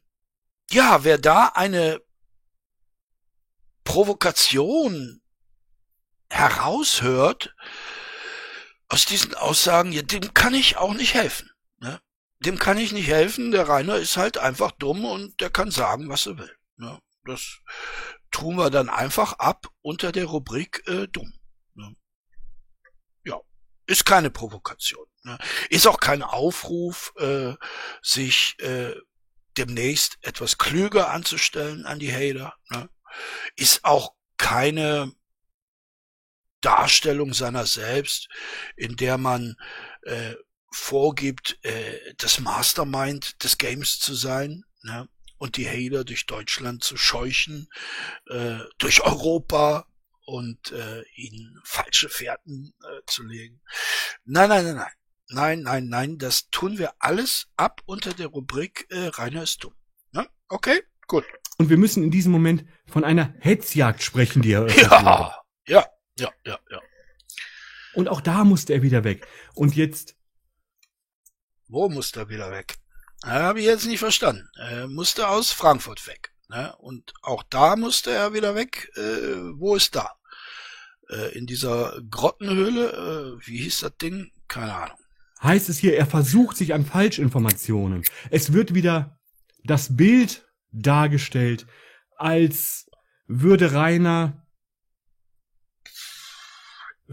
[0.71, 2.01] ja, wer da eine
[3.83, 5.21] Provokation
[6.31, 7.55] heraushört
[8.89, 11.51] aus diesen Aussagen, ja, dem kann ich auch nicht helfen.
[11.79, 12.01] Ne?
[12.39, 13.51] Dem kann ich nicht helfen.
[13.51, 16.57] Der Rainer ist halt einfach dumm und der kann sagen, was er will.
[16.77, 17.01] Ne?
[17.25, 17.59] Das
[18.31, 21.33] tun wir dann einfach ab unter der Rubrik äh, dumm.
[23.87, 25.07] Ist keine Provokation.
[25.23, 25.39] Ne?
[25.69, 27.55] Ist auch kein Aufruf, äh,
[28.03, 28.95] sich äh,
[29.57, 32.55] demnächst etwas klüger anzustellen an die Hater.
[32.71, 32.89] Ne?
[33.57, 35.13] Ist auch keine
[36.61, 38.29] Darstellung seiner selbst,
[38.77, 39.57] in der man
[40.03, 40.35] äh,
[40.71, 45.09] vorgibt, äh, das Mastermind des Games zu sein ne?
[45.37, 47.69] und die Hater durch Deutschland zu scheuchen,
[48.29, 49.87] äh, durch Europa
[50.25, 53.61] und äh, ihnen falsche Fährten äh, zu legen.
[54.25, 54.93] Nein, nein, nein, nein.
[55.29, 59.75] Nein, nein, nein, das tun wir alles ab unter der Rubrik äh, Rainer ist dumm.
[60.13, 60.29] Ne?
[60.49, 61.25] Okay, gut.
[61.57, 65.35] Und wir müssen in diesem Moment von einer Hetzjagd sprechen, die er Ja,
[65.67, 65.87] ja,
[66.19, 66.81] ja, ja, ja.
[67.95, 69.27] Und auch da musste er wieder weg.
[69.55, 70.15] Und jetzt
[71.69, 72.77] Wo musste er wieder weg?
[73.25, 74.51] Habe ich jetzt nicht verstanden.
[74.59, 76.34] Er musste aus Frankfurt weg.
[76.55, 76.75] Ne?
[76.77, 78.91] Und auch da musste er wieder weg.
[78.97, 80.11] Äh, wo ist da?
[81.11, 84.31] Äh, in dieser Grottenhöhle, äh, wie hieß das Ding?
[84.47, 84.97] Keine Ahnung.
[85.43, 88.05] heißt es hier, er versucht sich an Falschinformationen.
[88.31, 89.19] Es wird wieder
[89.65, 91.67] das Bild dargestellt,
[92.17, 92.89] als
[93.27, 94.47] würde Rainer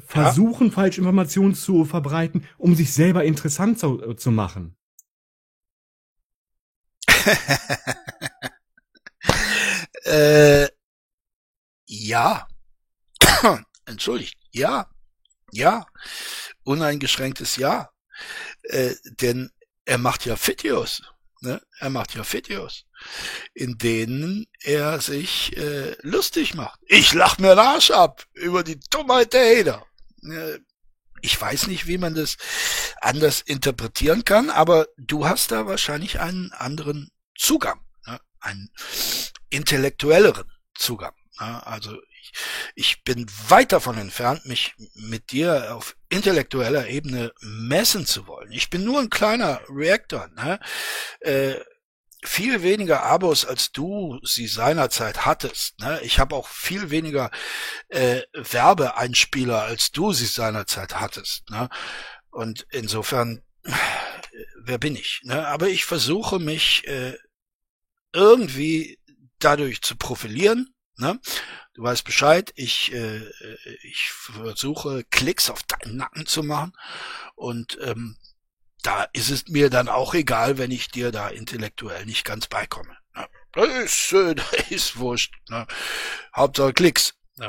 [0.06, 4.77] versuchen, Falschinformationen zu verbreiten, um sich selber interessant zu, zu machen.
[10.04, 10.68] Äh,
[11.86, 12.48] ja.
[13.86, 14.38] Entschuldigt.
[14.52, 14.90] Ja.
[15.52, 15.86] Ja.
[16.64, 17.90] Uneingeschränktes Ja.
[18.64, 19.52] Äh, denn
[19.86, 21.02] er macht ja Videos.
[21.42, 21.60] Ne?
[21.80, 22.86] Er macht ja Videos,
[23.56, 26.80] in denen er sich äh, lustig macht.
[26.86, 29.86] Ich lach mir den Arsch ab über die Dummheit der Hater.
[30.24, 30.60] Äh,
[31.22, 32.38] ich weiß nicht, wie man das
[33.02, 38.20] anders interpretieren kann, aber du hast da wahrscheinlich einen anderen Zugang, ne?
[38.40, 38.70] einen
[39.52, 41.14] intellektuelleren Zugang.
[41.38, 42.32] Also ich,
[42.76, 48.52] ich bin weit davon entfernt, mich mit dir auf intellektueller Ebene messen zu wollen.
[48.52, 50.60] Ich bin nur ein kleiner Reactor, ne?
[51.22, 51.56] Äh,
[52.24, 55.80] viel weniger Abos als du sie seinerzeit hattest.
[55.80, 56.00] Ne?
[56.04, 57.32] Ich habe auch viel weniger
[57.90, 61.50] äh, Werbeeinspieler als du sie seinerzeit hattest.
[61.50, 61.70] Ne?
[62.30, 63.72] Und insofern, äh,
[64.64, 65.22] wer bin ich?
[65.24, 65.48] Ne?
[65.48, 67.18] Aber ich versuche mich äh,
[68.14, 69.00] irgendwie
[69.43, 70.73] dadurch zu profilieren.
[70.97, 71.19] Ne?
[71.73, 73.21] Du weißt Bescheid, ich, äh,
[73.84, 76.73] ich versuche Klicks auf deinen Nacken zu machen
[77.36, 78.17] und ähm,
[78.84, 82.97] da ist es mir dann auch egal, wenn ich dir da intellektuell nicht ganz beikomme.
[83.15, 83.27] Ne?
[83.54, 85.34] Das ist, äh, das ist wurscht.
[85.49, 85.67] Ne?
[86.36, 87.13] Hauptsache Klicks.
[87.38, 87.47] Ne?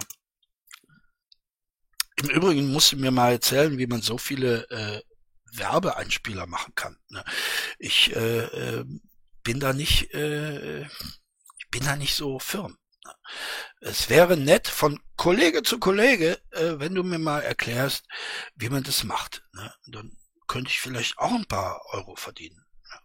[2.16, 5.02] Im Übrigen musst du mir mal erzählen, wie man so viele äh,
[5.52, 6.98] Werbeeinspieler machen kann.
[7.09, 7.24] Ne?
[7.78, 8.85] Ich äh, äh,
[9.42, 10.87] bin da nicht, äh,
[11.73, 12.77] bin da nicht so firm.
[13.81, 18.07] Es wäre nett von Kollege zu Kollege, äh, wenn du mir mal erklärst,
[18.55, 19.43] wie man das macht.
[19.55, 19.73] Ne?
[19.89, 20.13] Dann
[20.47, 22.65] könnte ich vielleicht auch ein paar Euro verdienen.
[22.89, 23.01] Ja.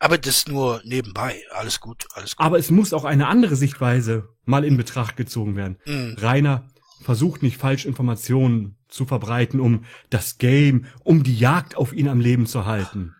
[0.00, 1.44] Aber das nur nebenbei.
[1.52, 2.44] Alles gut, alles gut.
[2.44, 5.78] Aber es muss auch eine andere Sichtweise mal in Betracht gezogen werden.
[5.84, 6.16] Mhm.
[6.18, 6.68] Rainer
[7.02, 12.46] versucht nicht Falschinformationen zu verbreiten, um das Game, um die Jagd auf ihn am Leben
[12.46, 13.14] zu halten.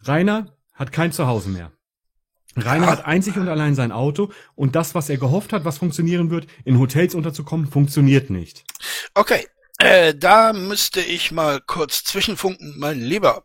[0.00, 1.72] Rainer hat kein Zuhause mehr.
[2.56, 6.30] Rainer hat einzig und allein sein Auto und das, was er gehofft hat, was funktionieren
[6.30, 8.64] wird, in Hotels unterzukommen, funktioniert nicht.
[9.14, 9.46] Okay,
[9.78, 13.42] äh, da müsste ich mal kurz zwischenfunken, mein Lieber.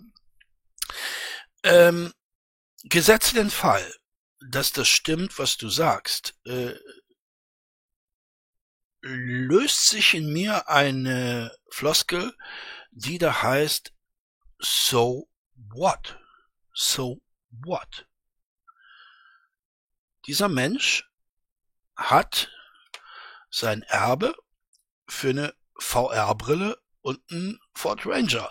[1.64, 2.12] Ähm,
[2.84, 3.86] gesetzt den Fall,
[4.50, 6.74] dass das stimmt, was du sagst, äh,
[9.02, 12.34] löst sich in mir eine Floskel,
[12.92, 13.92] die da heißt,
[14.60, 16.18] so what?
[16.74, 18.08] So what?
[20.26, 21.10] Dieser Mensch
[21.98, 22.50] hat
[23.50, 24.34] sein Erbe
[25.08, 28.50] für eine VR-Brille und einen Ford Ranger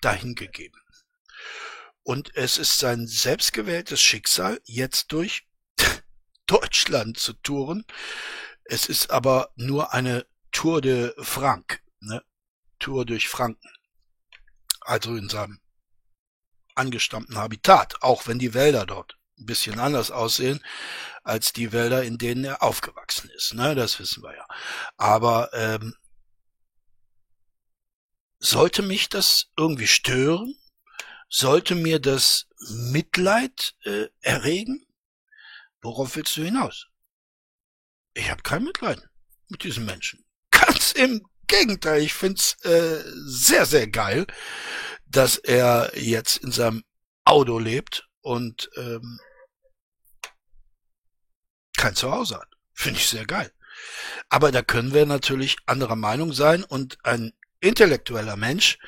[0.00, 0.80] dahingegeben.
[2.04, 5.48] Und es ist sein selbstgewähltes Schicksal, jetzt durch
[6.46, 7.84] Deutschland zu touren.
[8.64, 12.24] Es ist aber nur eine Tour de Frank, ne?
[12.78, 13.68] Tour durch Franken.
[14.80, 15.60] Also in seinem
[16.74, 20.62] angestammten Habitat, auch wenn die Wälder dort ein bisschen anders aussehen
[21.24, 23.54] als die Wälder, in denen er aufgewachsen ist.
[23.54, 24.46] Ne, das wissen wir ja.
[24.96, 25.94] Aber ähm,
[28.38, 30.56] sollte mich das irgendwie stören?
[31.28, 32.46] Sollte mir das
[32.90, 34.86] Mitleid äh, erregen?
[35.80, 36.88] Worauf willst du hinaus?
[38.14, 39.08] Ich habe kein Mitleid
[39.48, 40.24] mit diesen Menschen.
[40.50, 44.26] Ganz im Gegenteil, ich find's äh, sehr, sehr geil,
[45.06, 46.84] dass er jetzt in seinem
[47.24, 49.20] Auto lebt und ähm,
[51.76, 52.48] kein Zuhause hat.
[52.72, 53.52] Finde ich sehr geil.
[54.28, 58.78] Aber da können wir natürlich anderer Meinung sein und ein intellektueller Mensch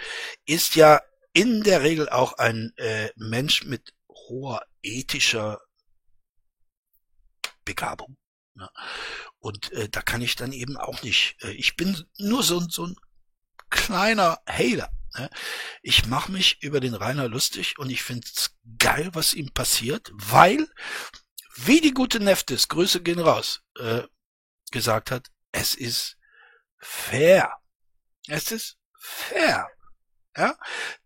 [0.46, 1.00] ist ja
[1.32, 5.60] in der Regel auch ein äh, Mensch mit hoher ethischer
[7.64, 8.16] Begabung.
[8.54, 8.68] Ne?
[9.38, 11.36] Und äh, da kann ich dann eben auch nicht.
[11.42, 12.96] Äh, ich bin nur so, so ein
[13.70, 14.90] kleiner Hater.
[15.16, 15.30] Ne?
[15.82, 20.68] Ich mache mich über den Rainer lustig und ich find's geil, was ihm passiert, weil,
[21.56, 24.02] wie die gute Neftis, Grüße gehen raus, äh,
[24.70, 26.16] gesagt hat, es ist
[26.78, 27.52] fair.
[28.26, 29.68] Es ist fair.
[30.36, 30.56] Ja,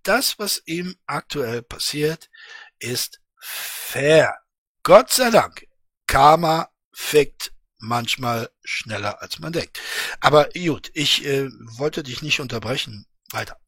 [0.02, 2.30] das, was ihm aktuell passiert,
[2.78, 4.34] ist fair.
[4.82, 5.66] Gott sei Dank.
[6.06, 9.78] Karma fickt manchmal schneller als man denkt.
[10.20, 13.06] Aber gut, ich äh, wollte dich nicht unterbrechen.
[13.30, 13.58] Weiter.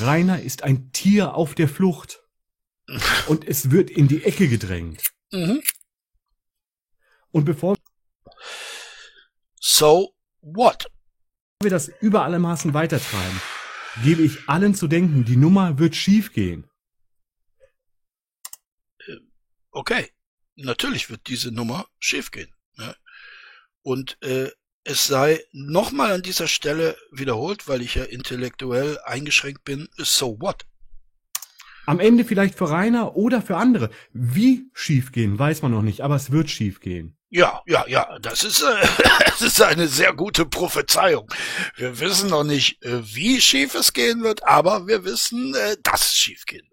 [0.00, 2.20] Rainer ist ein Tier auf der Flucht.
[3.28, 5.02] Und es wird in die Ecke gedrängt.
[5.30, 5.62] Mhm.
[7.30, 7.76] Und bevor
[9.60, 10.86] So what?
[11.60, 13.40] wir das über alle Maßen weitertreiben,
[14.02, 16.68] gebe ich allen zu denken, die Nummer wird schiefgehen.
[19.70, 20.10] Okay,
[20.56, 22.52] natürlich wird diese Nummer schiefgehen.
[22.76, 22.96] Ne?
[23.82, 24.50] Und äh,
[24.84, 30.66] es sei nochmal an dieser Stelle wiederholt, weil ich ja intellektuell eingeschränkt bin, so what?
[31.86, 33.90] Am Ende vielleicht für Rainer oder für andere.
[34.12, 37.16] Wie schiefgehen, weiß man noch nicht, aber es wird schiefgehen.
[37.28, 38.86] Ja, ja, ja, das ist, äh,
[39.26, 41.32] das ist eine sehr gute Prophezeiung.
[41.76, 46.08] Wir wissen noch nicht, äh, wie schief es gehen wird, aber wir wissen, äh, dass
[46.08, 46.72] es schief gehen wird.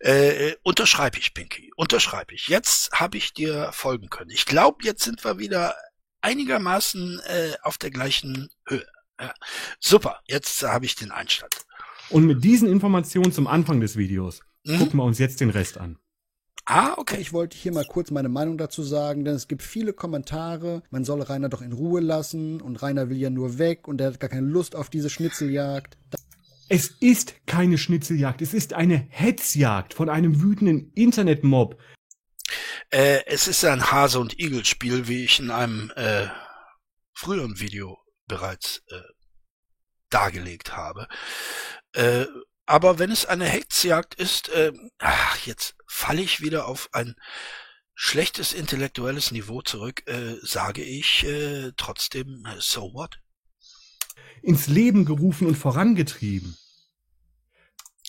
[0.00, 2.48] Äh, unterschreibe ich, Pinky, unterschreibe ich.
[2.48, 4.30] Jetzt habe ich dir folgen können.
[4.30, 5.74] Ich glaube, jetzt sind wir wieder
[6.20, 8.86] einigermaßen äh, auf der gleichen Höhe.
[9.20, 9.34] Ja.
[9.80, 11.52] Super, jetzt habe ich den Einstand.
[12.10, 14.78] Und mit diesen Informationen zum Anfang des Videos Mhm.
[14.78, 15.98] gucken wir uns jetzt den Rest an.
[16.66, 17.16] Ah, okay.
[17.20, 21.04] Ich wollte hier mal kurz meine Meinung dazu sagen, denn es gibt viele Kommentare, man
[21.04, 24.20] solle Rainer doch in Ruhe lassen und Rainer will ja nur weg und er hat
[24.20, 25.96] gar keine Lust auf diese Schnitzeljagd.
[26.68, 31.78] Es ist keine Schnitzeljagd, es ist eine Hetzjagd von einem wütenden Internetmob.
[32.90, 36.28] Äh, es ist ein Hase- und Igel-Spiel, wie ich in einem äh,
[37.12, 39.00] früheren Video bereits äh,
[40.10, 41.08] dargelegt habe.
[41.92, 42.26] Äh,
[42.66, 47.16] aber wenn es eine Hetzjagd ist, äh, ach, jetzt falle ich wieder auf ein
[47.94, 53.18] schlechtes intellektuelles Niveau zurück, äh, sage ich äh, trotzdem, äh, so what?
[54.42, 56.56] ins Leben gerufen und vorangetrieben.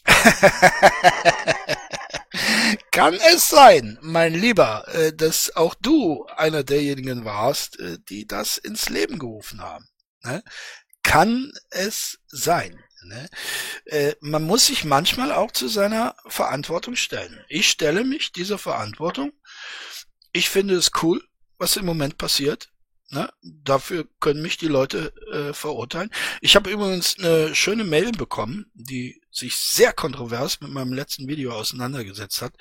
[2.92, 8.58] Kann es sein, mein Lieber, äh, dass auch du einer derjenigen warst, äh, die das
[8.58, 9.86] ins Leben gerufen haben?
[10.24, 10.44] Ne?
[11.04, 12.84] Kann es sein?
[13.04, 13.30] Ne?
[13.86, 17.44] Äh, man muss sich manchmal auch zu seiner Verantwortung stellen.
[17.48, 19.32] Ich stelle mich dieser Verantwortung.
[20.32, 21.24] Ich finde es cool,
[21.58, 22.70] was im Moment passiert.
[23.12, 23.28] Ne?
[23.42, 26.12] Dafür können mich die Leute äh, verurteilen.
[26.42, 31.52] Ich habe übrigens eine schöne Mail bekommen, die sich sehr kontrovers mit meinem letzten Video
[31.54, 32.54] auseinandergesetzt hat.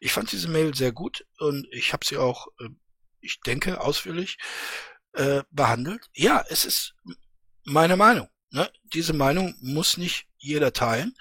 [0.00, 2.68] Ich fand diese Mail sehr gut und ich habe sie auch, äh,
[3.20, 4.36] ich denke, ausführlich
[5.14, 6.10] äh, behandelt.
[6.12, 6.94] Ja, es ist
[7.64, 8.28] meine Meinung.
[8.50, 8.70] Ne?
[8.92, 11.14] Diese Meinung muss nicht jeder teilen,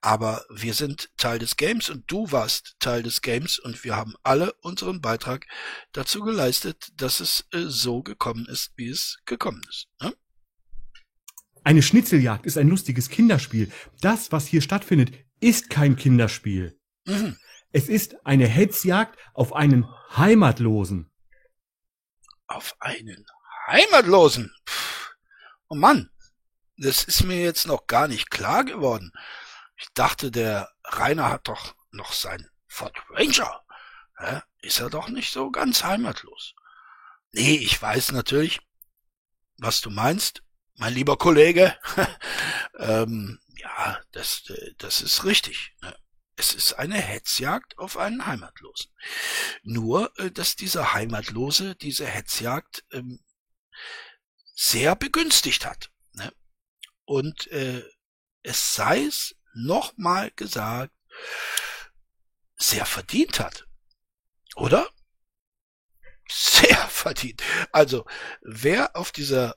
[0.00, 4.14] aber wir sind Teil des Games und du warst Teil des Games und wir haben
[4.22, 5.46] alle unseren Beitrag
[5.92, 9.88] dazu geleistet, dass es äh, so gekommen ist, wie es gekommen ist.
[10.00, 10.14] Ne?
[11.64, 13.70] Eine Schnitzeljagd ist ein lustiges Kinderspiel.
[14.00, 16.78] Das, was hier stattfindet, ist kein Kinderspiel.
[17.04, 17.36] Mhm.
[17.72, 21.10] Es ist eine Hetzjagd auf einen Heimatlosen.
[22.46, 23.26] Auf einen
[23.66, 24.50] Heimatlosen.
[24.66, 24.88] Pff.
[25.70, 26.08] Oh Mann,
[26.78, 29.12] das ist mir jetzt noch gar nicht klar geworden.
[29.76, 33.64] Ich dachte, der Rainer hat doch noch sein Ford Ranger.
[34.16, 34.40] Hä?
[34.60, 36.54] Ist er doch nicht so ganz heimatlos.
[37.32, 38.60] Nee, ich weiß natürlich,
[39.58, 40.42] was du meinst,
[40.74, 41.76] mein lieber Kollege.
[42.78, 45.74] ähm, ja, das, äh, das ist richtig.
[45.82, 45.96] Ne?
[46.36, 48.92] Es ist eine Hetzjagd auf einen Heimatlosen.
[49.62, 53.20] Nur, äh, dass dieser Heimatlose diese Hetzjagd ähm,
[54.54, 55.90] sehr begünstigt hat.
[57.08, 57.82] Und äh,
[58.42, 60.92] es sei es nochmal gesagt,
[62.56, 63.66] sehr verdient hat.
[64.56, 64.90] Oder?
[66.28, 67.42] Sehr verdient.
[67.72, 68.04] Also,
[68.42, 69.54] wer auf dieser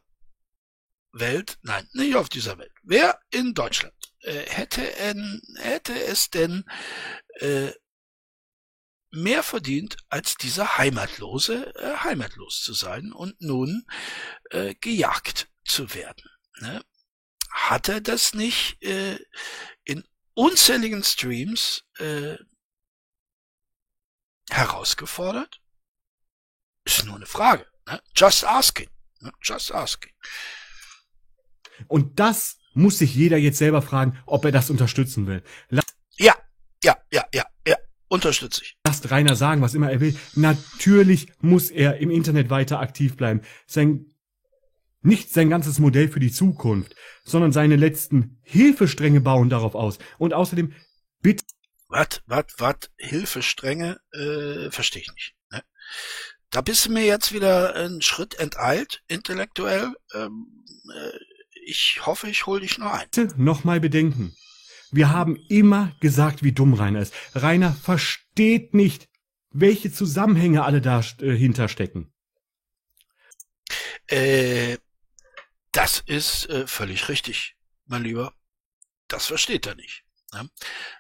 [1.11, 6.63] Welt, nein, nicht auf dieser Welt, wer in Deutschland äh, hätte, en, hätte es denn
[7.41, 7.73] äh,
[9.09, 13.85] mehr verdient, als dieser Heimatlose äh, heimatlos zu sein und nun
[14.51, 16.23] äh, gejagt zu werden.
[16.61, 16.81] Ne?
[17.51, 19.17] Hat er das nicht äh,
[19.83, 22.37] in unzähligen Streams äh,
[24.49, 25.61] herausgefordert?
[26.85, 27.65] Ist nur eine Frage.
[27.87, 28.01] Ne?
[28.15, 28.89] Just asking.
[29.19, 29.31] Ne?
[29.41, 30.13] Just asking.
[31.87, 35.43] Und das muss sich jeder jetzt selber fragen, ob er das unterstützen will.
[36.17, 36.35] Ja,
[36.83, 37.75] ja, ja, ja, ja,
[38.07, 38.77] unterstütze ich.
[38.85, 40.17] Lasst Rainer sagen, was immer er will.
[40.35, 43.41] Natürlich muss er im Internet weiter aktiv bleiben.
[43.67, 44.10] Sein,
[45.01, 49.97] nicht sein ganzes Modell für die Zukunft, sondern seine letzten Hilfestränge bauen darauf aus.
[50.17, 50.73] Und außerdem,
[51.21, 51.43] bitte.
[51.87, 55.35] Was, was, was, Hilfestränge, äh, verstehe ich nicht.
[55.51, 55.63] Ne?
[56.49, 59.93] Da bist du mir jetzt wieder einen Schritt enteilt, intellektuell.
[60.13, 61.17] Ähm, äh,
[61.65, 63.07] ich hoffe, ich hole dich noch ein.
[63.37, 64.35] Nochmal bedenken.
[64.91, 67.13] Wir haben immer gesagt, wie dumm Rainer ist.
[67.33, 69.07] Rainer versteht nicht,
[69.51, 72.13] welche Zusammenhänge alle dahinter äh, stecken.
[74.07, 74.77] Äh,
[75.71, 77.55] das ist äh, völlig richtig,
[77.85, 78.33] mein Lieber.
[79.07, 80.05] Das versteht er nicht.
[80.33, 80.49] Ne?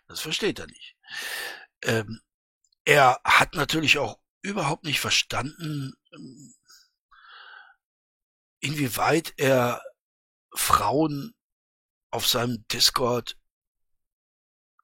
[0.07, 0.97] Das versteht er nicht.
[1.83, 2.21] Ähm,
[2.85, 6.55] er hat natürlich auch überhaupt nicht verstanden, ähm,
[8.59, 9.81] inwieweit er
[10.53, 11.33] Frauen
[12.09, 13.37] auf seinem Discord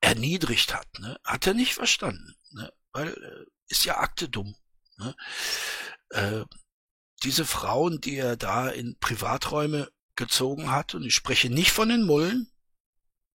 [0.01, 0.87] erniedrigt hat.
[0.99, 1.19] Ne?
[1.23, 2.37] Hat er nicht verstanden.
[2.51, 2.71] Ne?
[2.91, 4.55] Weil äh, ist ja Akte dumm.
[4.97, 5.15] Ne?
[6.09, 6.45] Äh,
[7.23, 12.03] diese Frauen, die er da in Privaträume gezogen hat, und ich spreche nicht von den
[12.03, 12.51] Mullen,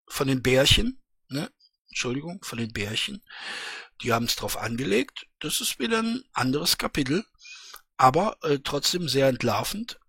[0.07, 1.51] von den Bärchen, ne?
[1.87, 3.21] Entschuldigung, von den Bärchen,
[4.01, 5.27] die haben es drauf angelegt.
[5.39, 7.25] Das ist wieder ein anderes Kapitel,
[7.97, 9.99] aber äh, trotzdem sehr entlarvend.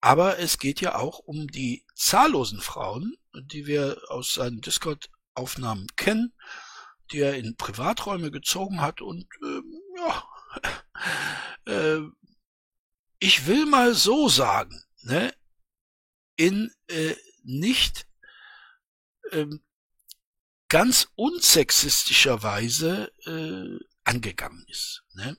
[0.00, 6.32] Aber es geht ja auch um die zahllosen Frauen, die wir aus seinen Discord-Aufnahmen kennen,
[7.12, 9.60] die er in Privaträume gezogen hat und äh,
[9.98, 10.24] ja,
[11.66, 12.00] äh,
[13.20, 15.32] ich will mal so sagen, ne,
[16.36, 17.14] in äh,
[17.44, 18.06] nicht
[19.30, 19.62] ähm,
[20.68, 25.04] ganz unsexistischer Weise äh, angegangen ist.
[25.12, 25.36] Ne?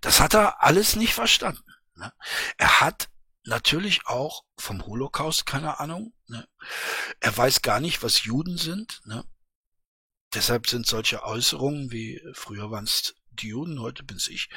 [0.00, 1.64] Das hat er alles nicht verstanden.
[1.96, 2.12] Ne?
[2.56, 3.08] Er hat
[3.44, 6.14] natürlich auch vom Holocaust keine Ahnung.
[6.26, 6.48] Ne?
[7.20, 9.00] Er weiß gar nicht, was Juden sind.
[9.06, 9.24] Ne?
[10.34, 14.48] Deshalb sind solche Äußerungen wie früher waren es die Juden, heute bin's ich,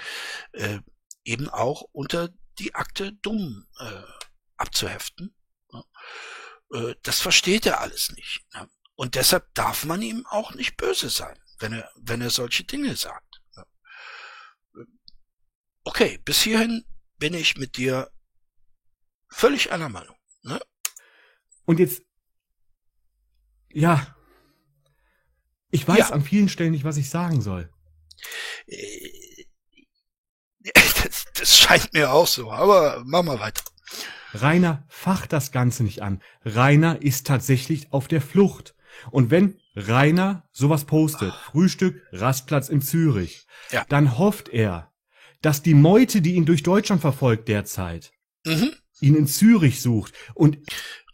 [0.52, 0.80] äh,
[1.26, 4.04] eben auch unter die Akte dumm äh,
[4.56, 5.36] abzuheften.
[6.72, 8.46] Äh, das versteht er alles nicht.
[8.54, 8.70] Ne?
[8.96, 12.96] Und deshalb darf man ihm auch nicht böse sein, wenn er, wenn er solche Dinge
[12.96, 13.42] sagt.
[13.56, 13.66] Ne?
[15.84, 16.86] Okay, bis hierhin
[17.18, 18.12] bin ich mit dir
[19.30, 20.16] völlig einer Meinung.
[20.44, 20.62] Ne?
[21.66, 22.04] Und jetzt,
[23.70, 24.16] ja,
[25.72, 26.10] ich weiß ja.
[26.12, 27.70] an vielen Stellen nicht, was ich sagen soll.
[31.36, 33.62] Das, das scheint mir auch so, aber mach mal weiter.
[34.34, 36.22] Rainer facht das Ganze nicht an.
[36.44, 38.76] Rainer ist tatsächlich auf der Flucht.
[39.12, 43.86] Und wenn Rainer sowas postet, Frühstück, Rastplatz in Zürich, ja.
[43.90, 44.92] dann hofft er,
[45.42, 48.12] dass die Meute, die ihn durch Deutschland verfolgt derzeit,
[48.46, 48.72] mhm.
[49.02, 50.58] ihn in Zürich sucht und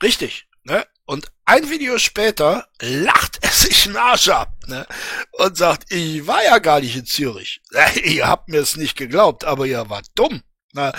[0.02, 0.86] richtig, ne?
[1.12, 4.88] Und ein Video später lacht er sich einen Arsch ab ne?
[5.34, 7.60] und sagt, ich war ja gar nicht in Zürich.
[8.06, 10.42] ihr habt mir es nicht geglaubt, aber ihr wart dumm,
[10.72, 10.94] ne?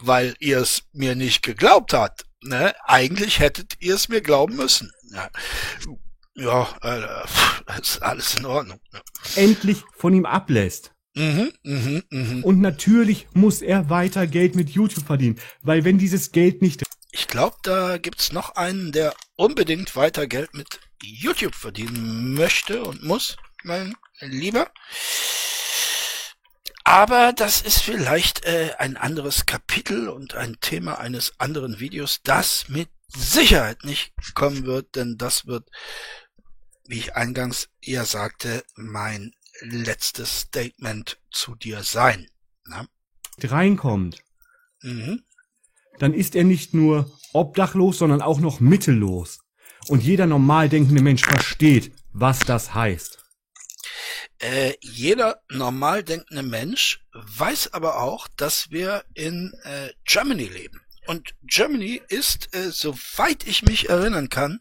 [0.00, 2.26] weil ihr es mir nicht geglaubt habt.
[2.42, 2.74] Ne?
[2.86, 4.90] Eigentlich hättet ihr es mir glauben müssen.
[5.12, 5.30] Ne?
[6.34, 8.80] Ja, äh, ist alles in Ordnung.
[8.92, 9.00] Ne?
[9.36, 10.90] Endlich von ihm ablässt.
[11.14, 12.42] Mhm, mhm, mhm.
[12.42, 16.82] Und natürlich muss er weiter Geld mit YouTube verdienen, weil wenn dieses Geld nicht
[17.12, 23.02] ich glaube, da gibt's noch einen, der unbedingt weiter Geld mit YouTube verdienen möchte und
[23.02, 24.70] muss, mein Lieber.
[26.84, 32.68] Aber das ist vielleicht äh, ein anderes Kapitel und ein Thema eines anderen Videos, das
[32.68, 35.68] mit Sicherheit nicht kommen wird, denn das wird,
[36.86, 42.26] wie ich eingangs eher sagte, mein letztes Statement zu dir sein.
[42.64, 42.86] Na?
[43.38, 44.24] Reinkommt.
[44.80, 45.22] Mhm
[46.02, 49.38] dann ist er nicht nur obdachlos, sondern auch noch mittellos.
[49.86, 53.24] Und jeder normal denkende Mensch versteht, was das heißt.
[54.40, 60.80] Äh, jeder normal denkende Mensch weiß aber auch, dass wir in äh, Germany leben.
[61.06, 64.58] Und Germany ist, äh, soweit ich mich erinnern kann,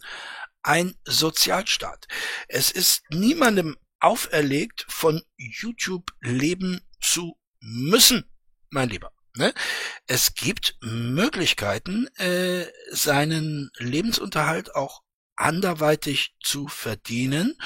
[0.61, 2.07] ein Sozialstaat.
[2.49, 8.25] Es ist niemandem auferlegt, von YouTube leben zu müssen,
[8.69, 9.11] mein Lieber.
[9.36, 9.53] Ne?
[10.07, 15.01] Es gibt Möglichkeiten, äh, seinen Lebensunterhalt auch
[15.36, 17.57] anderweitig zu verdienen.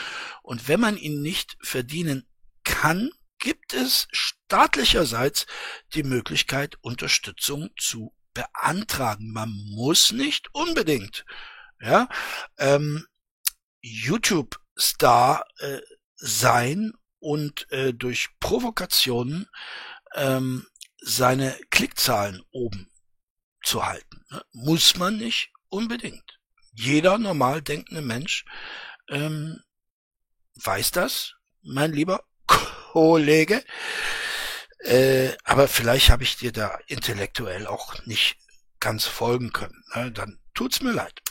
[0.43, 2.27] Und wenn man ihn nicht verdienen
[2.63, 3.09] kann,
[3.39, 5.45] gibt es staatlicherseits
[5.93, 9.31] die Möglichkeit, Unterstützung zu beantragen.
[9.31, 11.25] Man muss nicht unbedingt
[11.81, 12.07] ja,
[12.57, 13.05] ähm,
[13.81, 15.81] YouTube-Star äh,
[16.15, 19.47] sein und äh, durch Provokationen
[20.15, 20.65] ähm,
[21.01, 22.89] seine Klickzahlen oben
[23.63, 24.23] zu halten.
[24.29, 24.43] Ne?
[24.51, 26.39] Muss man nicht unbedingt.
[26.73, 28.45] Jeder normal denkende Mensch
[29.09, 29.61] ähm,
[30.55, 33.63] weiß das, mein lieber Kollege.
[34.79, 38.37] Äh, aber vielleicht habe ich dir da intellektuell auch nicht
[38.79, 39.83] ganz folgen können.
[39.95, 40.11] Ne?
[40.11, 41.21] Dann tut's mir leid.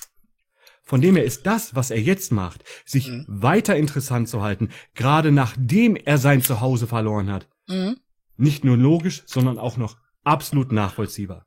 [0.83, 3.25] Von dem her ist das, was er jetzt macht, sich mhm.
[3.29, 7.49] weiter interessant zu halten, gerade nachdem er sein Zuhause verloren hat.
[7.67, 7.99] Mhm.
[8.37, 11.47] Nicht nur logisch, sondern auch noch absolut nachvollziehbar.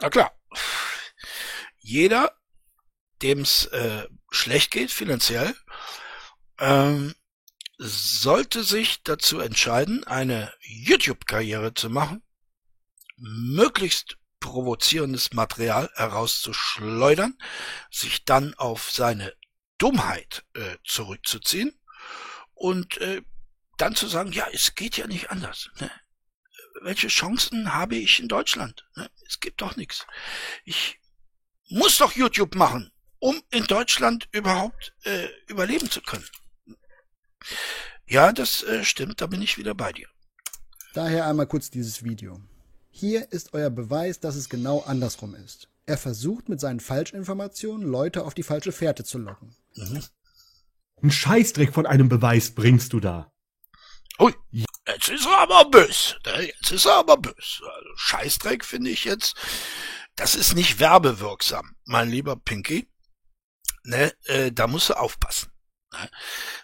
[0.00, 0.32] Na klar.
[1.78, 2.32] Jeder,
[3.22, 5.54] dem's äh, schlecht geht finanziell,
[6.58, 7.14] ähm,
[7.78, 12.22] sollte sich dazu entscheiden, eine YouTube-Karriere zu machen,
[13.16, 17.38] möglichst provozierendes Material herauszuschleudern,
[17.90, 19.34] sich dann auf seine
[19.78, 21.78] Dummheit äh, zurückzuziehen
[22.54, 23.22] und äh,
[23.82, 25.68] dann zu sagen, ja, es geht ja nicht anders.
[25.80, 25.90] Ne?
[26.82, 28.86] Welche Chancen habe ich in Deutschland?
[28.94, 29.10] Ne?
[29.26, 30.06] Es gibt doch nichts.
[30.64, 31.00] Ich
[31.68, 36.28] muss doch YouTube machen, um in Deutschland überhaupt äh, überleben zu können.
[38.06, 40.08] Ja, das äh, stimmt, da bin ich wieder bei dir.
[40.94, 42.40] Daher einmal kurz dieses Video.
[42.90, 45.68] Hier ist euer Beweis, dass es genau andersrum ist.
[45.86, 49.56] Er versucht mit seinen Falschinformationen Leute auf die falsche Fährte zu locken.
[49.74, 50.04] Mhm.
[51.02, 53.32] Ein Scheißdreck von einem Beweis bringst du da.
[54.18, 56.16] Ui, jetzt ist er aber bös.
[56.26, 56.46] Ne?
[56.46, 57.62] Jetzt ist er aber bös.
[57.62, 59.34] Also Scheißdreck finde ich jetzt,
[60.16, 62.88] das ist nicht werbewirksam, mein lieber Pinky.
[63.84, 65.50] Ne, äh, da musst du aufpassen.
[65.92, 66.08] Ne?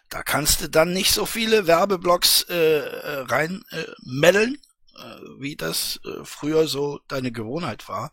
[0.09, 3.65] Da kannst du dann nicht so viele Werbeblocks äh, äh rein
[4.05, 4.57] meddeln,
[4.97, 8.11] äh, wie das äh, früher so deine Gewohnheit war.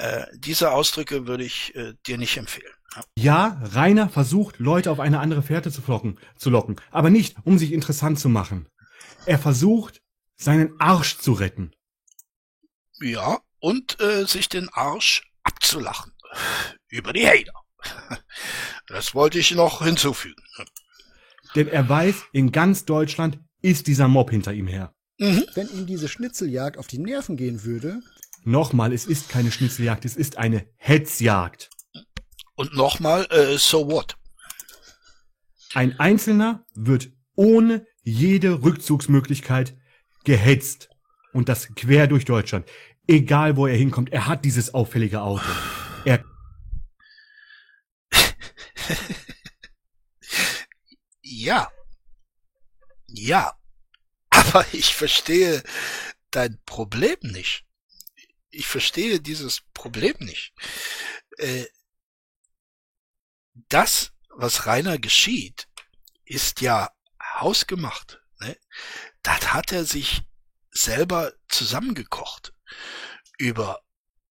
[0.00, 2.72] Äh, diese Ausdrücke würde ich äh, dir nicht empfehlen.
[3.18, 7.58] Ja, Rainer versucht, Leute auf eine andere Fährte zu, flocken, zu locken, aber nicht, um
[7.58, 8.66] sich interessant zu machen.
[9.26, 10.00] Er versucht,
[10.36, 11.72] seinen Arsch zu retten.
[12.98, 16.14] Ja, und äh, sich den Arsch abzulachen.
[16.88, 17.52] Über die Hater.
[18.86, 20.42] Das wollte ich noch hinzufügen.
[21.54, 24.92] Denn er weiß, in ganz Deutschland ist dieser Mob hinter ihm her.
[25.18, 25.44] Mhm.
[25.54, 28.00] Wenn ihm diese Schnitzeljagd auf die Nerven gehen würde.
[28.44, 31.70] Nochmal, es ist keine Schnitzeljagd, es ist eine Hetzjagd.
[32.54, 34.16] Und nochmal, äh, so what?
[35.74, 39.76] Ein Einzelner wird ohne jede Rückzugsmöglichkeit
[40.24, 40.88] gehetzt.
[41.32, 42.68] Und das quer durch Deutschland.
[43.06, 45.44] Egal wo er hinkommt, er hat dieses auffällige Auto.
[46.04, 46.24] Er
[51.22, 51.70] ja.
[53.06, 53.54] Ja.
[54.30, 55.62] Aber ich verstehe
[56.30, 57.64] dein Problem nicht.
[58.50, 60.52] Ich verstehe dieses Problem nicht.
[61.38, 61.66] Äh,
[63.68, 65.68] das, was Rainer geschieht,
[66.24, 66.90] ist ja
[67.22, 68.20] hausgemacht.
[68.40, 68.56] Ne?
[69.22, 70.22] Das hat er sich
[70.70, 72.54] selber zusammengekocht.
[73.38, 73.82] Über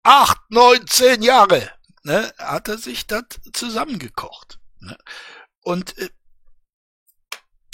[0.03, 1.73] acht, neun, zehn Jahre
[2.07, 4.61] ne, hat er sich das zusammengekocht.
[4.79, 4.97] Ne?
[5.61, 6.11] Und äh,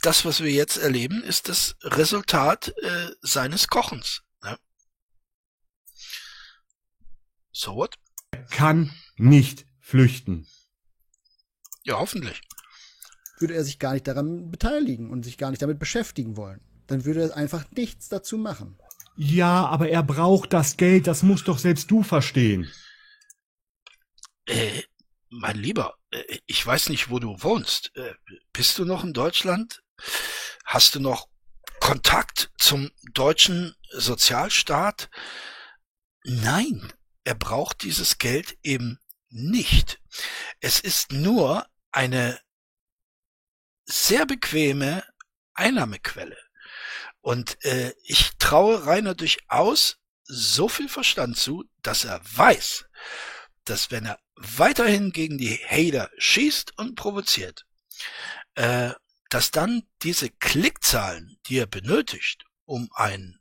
[0.01, 4.23] das, was wir jetzt erleben, ist das Resultat äh, seines Kochens.
[4.43, 4.59] Ne?
[7.53, 7.97] So what?
[8.31, 10.47] Er kann nicht flüchten.
[11.85, 12.41] Ja, hoffentlich.
[13.39, 16.61] Würde er sich gar nicht daran beteiligen und sich gar nicht damit beschäftigen wollen.
[16.87, 18.79] Dann würde er einfach nichts dazu machen.
[19.17, 22.71] Ja, aber er braucht das Geld, das musst doch selbst du verstehen.
[24.47, 24.83] Äh,
[25.29, 27.95] mein Lieber, äh, ich weiß nicht, wo du wohnst.
[27.97, 28.15] Äh,
[28.53, 29.83] bist du noch in Deutschland?
[30.65, 31.29] Hast du noch
[31.81, 35.11] Kontakt zum deutschen Sozialstaat?
[36.25, 36.93] Nein,
[37.25, 38.99] er braucht dieses Geld eben
[39.29, 40.01] nicht.
[40.61, 42.41] Es ist nur eine
[43.85, 45.05] sehr bequeme
[45.55, 46.39] Einnahmequelle.
[47.21, 52.87] Und äh, ich traue Rainer durchaus so viel Verstand zu, dass er weiß,
[53.65, 57.67] dass wenn er weiterhin gegen die Hater schießt und provoziert,
[58.55, 58.93] äh,
[59.29, 63.39] dass dann diese Klickzahlen, die er benötigt, um ein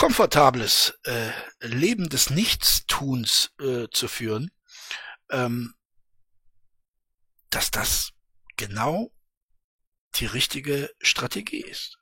[0.00, 1.30] komfortables äh,
[1.60, 4.50] Leben des Nichtstuns äh, zu führen,
[5.30, 5.74] ähm,
[7.50, 8.12] dass das
[8.56, 9.12] genau
[10.14, 11.98] die richtige Strategie ist.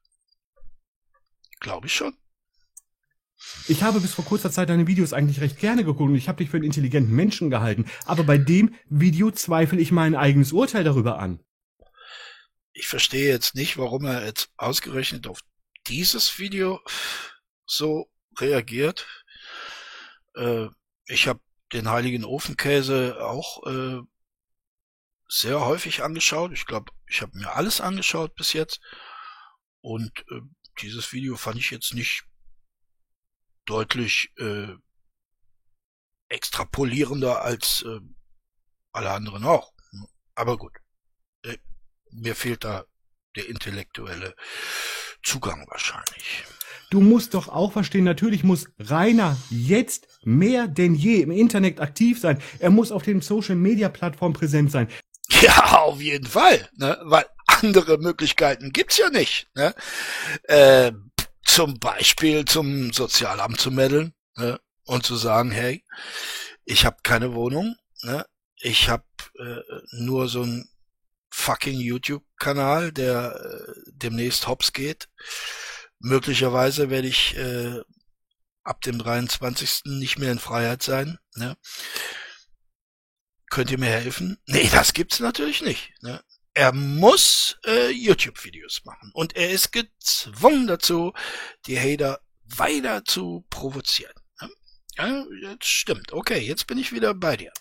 [1.58, 2.16] Glaube ich schon.
[3.66, 6.38] Ich habe bis vor kurzer Zeit deine Videos eigentlich recht gerne geguckt und ich habe
[6.38, 7.90] dich für einen intelligenten Menschen gehalten.
[8.04, 11.40] Aber bei dem Video zweifle ich mein eigenes Urteil darüber an.
[12.72, 15.40] Ich verstehe jetzt nicht, warum er jetzt ausgerechnet auf
[15.88, 16.80] dieses Video
[17.68, 19.06] so reagiert.
[20.34, 20.68] Äh,
[21.06, 21.40] ich habe
[21.72, 24.00] den heiligen Ofenkäse auch äh,
[25.28, 26.52] sehr häufig angeschaut.
[26.52, 28.80] Ich glaube, ich habe mir alles angeschaut bis jetzt.
[29.80, 30.40] Und äh,
[30.80, 32.24] dieses Video fand ich jetzt nicht
[33.66, 34.74] deutlich äh,
[36.28, 38.00] extrapolierender als äh,
[38.92, 39.72] alle anderen auch.
[40.34, 40.72] Aber gut,
[41.42, 41.58] äh,
[42.10, 42.84] mir fehlt da
[43.36, 44.34] der intellektuelle
[45.22, 46.44] Zugang wahrscheinlich.
[46.90, 52.18] Du musst doch auch verstehen, natürlich muss Rainer jetzt mehr denn je im Internet aktiv
[52.18, 52.40] sein.
[52.58, 54.88] Er muss auf den Social Media Plattformen präsent sein.
[55.42, 56.98] Ja, auf jeden Fall, ne?
[57.02, 59.48] weil andere Möglichkeiten gibt's ja nicht.
[59.54, 59.74] Ne?
[60.44, 60.92] Äh,
[61.44, 64.58] zum Beispiel zum Sozialamt zu melden ne?
[64.84, 65.84] und zu sagen, hey,
[66.64, 68.24] ich habe keine Wohnung, ne?
[68.56, 69.04] ich habe
[69.38, 69.60] äh,
[69.92, 70.68] nur so ein
[71.30, 75.08] fucking YouTube-Kanal, der äh, demnächst hops geht.
[76.00, 77.80] Möglicherweise werde ich äh,
[78.62, 79.82] ab dem 23.
[79.84, 81.18] nicht mehr in Freiheit sein.
[81.34, 81.56] Ne?
[83.50, 84.38] Könnt ihr mir helfen?
[84.46, 85.90] Nee, das gibt's natürlich nicht.
[86.02, 86.22] Ne?
[86.54, 91.12] Er muss äh, YouTube-Videos machen und er ist gezwungen dazu,
[91.66, 92.20] die Hater
[92.56, 94.14] weiter zu provozieren.
[94.40, 94.48] Ne?
[94.96, 96.12] Ja, jetzt stimmt.
[96.12, 97.52] Okay, jetzt bin ich wieder bei dir.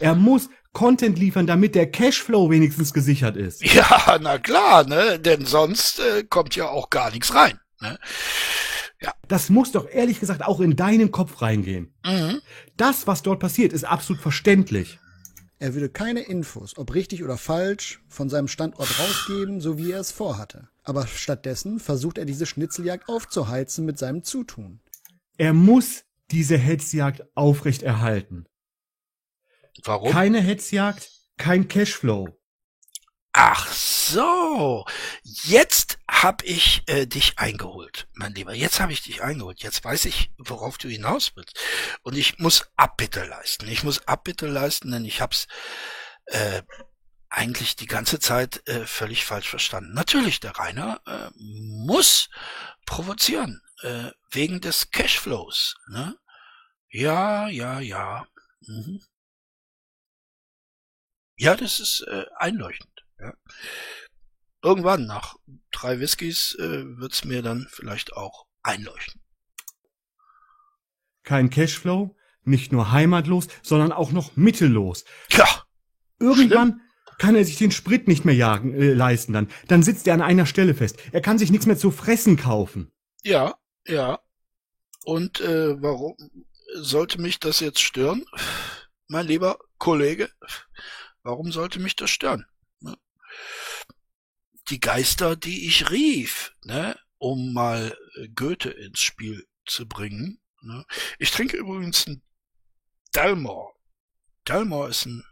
[0.00, 3.64] Er muss Content liefern, damit der Cashflow wenigstens gesichert ist.
[3.74, 5.18] Ja, na klar, ne?
[5.18, 7.58] Denn sonst äh, kommt ja auch gar nichts rein.
[7.80, 7.98] Ne?
[9.00, 9.12] Ja.
[9.28, 11.94] Das muss doch ehrlich gesagt auch in deinen Kopf reingehen.
[12.04, 12.40] Mhm.
[12.76, 14.98] Das, was dort passiert, ist absolut verständlich.
[15.58, 20.00] Er würde keine Infos, ob richtig oder falsch, von seinem Standort rausgeben, so wie er
[20.00, 20.68] es vorhatte.
[20.82, 24.80] Aber stattdessen versucht er diese Schnitzeljagd aufzuheizen mit seinem Zutun.
[25.38, 28.46] Er muss diese Hetzjagd aufrechterhalten.
[29.84, 30.10] Warum?
[30.10, 32.35] Keine Hetzjagd, kein Cashflow.
[33.38, 34.86] Ach so,
[35.22, 38.54] jetzt hab ich äh, dich eingeholt, mein Lieber.
[38.54, 39.62] Jetzt habe ich dich eingeholt.
[39.62, 41.60] Jetzt weiß ich, worauf du hinaus willst.
[42.02, 43.68] Und ich muss Abbitte leisten.
[43.68, 45.48] Ich muss Abbitte leisten, denn ich hab's
[46.24, 46.62] äh,
[47.28, 49.92] eigentlich die ganze Zeit äh, völlig falsch verstanden.
[49.92, 52.30] Natürlich, der Rainer äh, muss
[52.86, 55.76] provozieren äh, wegen des Cashflows.
[55.88, 56.16] Ne?
[56.88, 58.26] Ja, ja, ja.
[58.60, 59.02] Mhm.
[61.36, 62.95] Ja, das ist äh, einleuchtend.
[63.18, 63.34] Ja.
[64.62, 65.36] Irgendwann nach
[65.70, 69.20] drei Whiskys äh, wird's mir dann vielleicht auch einleuchten.
[71.22, 75.04] Kein Cashflow, nicht nur heimatlos, sondern auch noch mittellos.
[75.30, 75.64] Ja.
[76.18, 77.16] Irgendwann schlimm.
[77.18, 79.48] kann er sich den Sprit nicht mehr jagen, äh, leisten dann.
[79.68, 80.98] Dann sitzt er an einer Stelle fest.
[81.12, 82.92] Er kann sich nichts mehr zu fressen kaufen.
[83.22, 83.54] Ja,
[83.86, 84.20] ja.
[85.04, 86.16] Und äh, warum
[86.74, 88.24] sollte mich das jetzt stören,
[89.08, 90.30] mein lieber Kollege?
[91.22, 92.46] Warum sollte mich das stören?
[94.68, 100.40] Die Geister, die ich rief, ne, um mal äh, Goethe ins Spiel zu bringen.
[100.62, 100.84] Ne?
[101.18, 102.22] Ich trinke übrigens ein
[103.12, 103.72] Dalmore.
[104.44, 105.24] Dalmore ist ein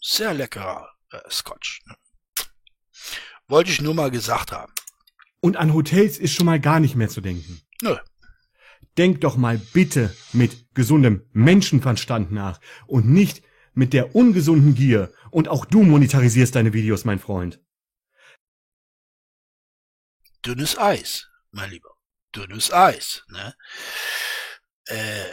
[0.00, 1.82] sehr leckerer äh, Scotch.
[1.86, 1.96] Ne?
[3.48, 4.72] Wollte ich nur mal gesagt haben.
[5.40, 7.60] Und an Hotels ist schon mal gar nicht mehr zu denken.
[7.82, 7.96] Nö.
[8.96, 13.42] Denk doch mal bitte mit gesundem Menschenverstand nach und nicht
[13.74, 15.12] mit der ungesunden Gier.
[15.30, 17.60] Und auch du monetarisierst deine Videos, mein Freund.
[20.44, 21.90] Dünnes Eis, mein Lieber.
[22.34, 23.54] Dünnes Eis, ne?
[24.86, 25.24] Äh,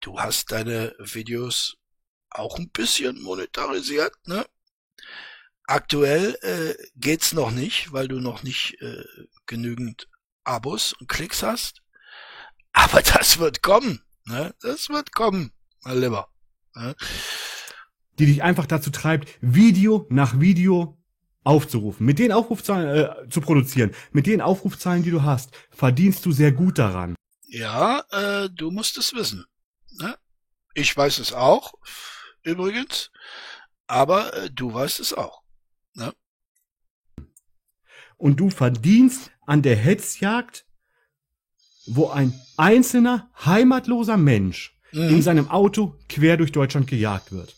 [0.00, 1.76] du hast deine Videos
[2.30, 4.46] auch ein bisschen monetarisiert, ne?
[5.64, 9.04] Aktuell äh, geht's noch nicht, weil du noch nicht äh,
[9.44, 10.08] genügend
[10.42, 11.82] Abos und Klicks hast.
[12.72, 14.54] Aber das wird kommen, ne?
[14.62, 15.52] Das wird kommen,
[15.82, 16.32] mein Lieber.
[18.18, 20.99] Die dich einfach dazu treibt, Video nach Video
[21.42, 26.32] aufzurufen, mit den Aufrufzahlen äh, zu produzieren, mit den Aufrufzahlen, die du hast, verdienst du
[26.32, 27.14] sehr gut daran.
[27.46, 29.46] Ja, äh, du musst es wissen.
[29.98, 30.16] Ne?
[30.74, 31.74] Ich weiß es auch,
[32.42, 33.10] übrigens,
[33.86, 35.42] aber äh, du weißt es auch.
[35.94, 36.12] Ne?
[38.16, 40.66] Und du verdienst an der Hetzjagd,
[41.86, 45.08] wo ein einzelner heimatloser Mensch mhm.
[45.08, 47.56] in seinem Auto quer durch Deutschland gejagt wird.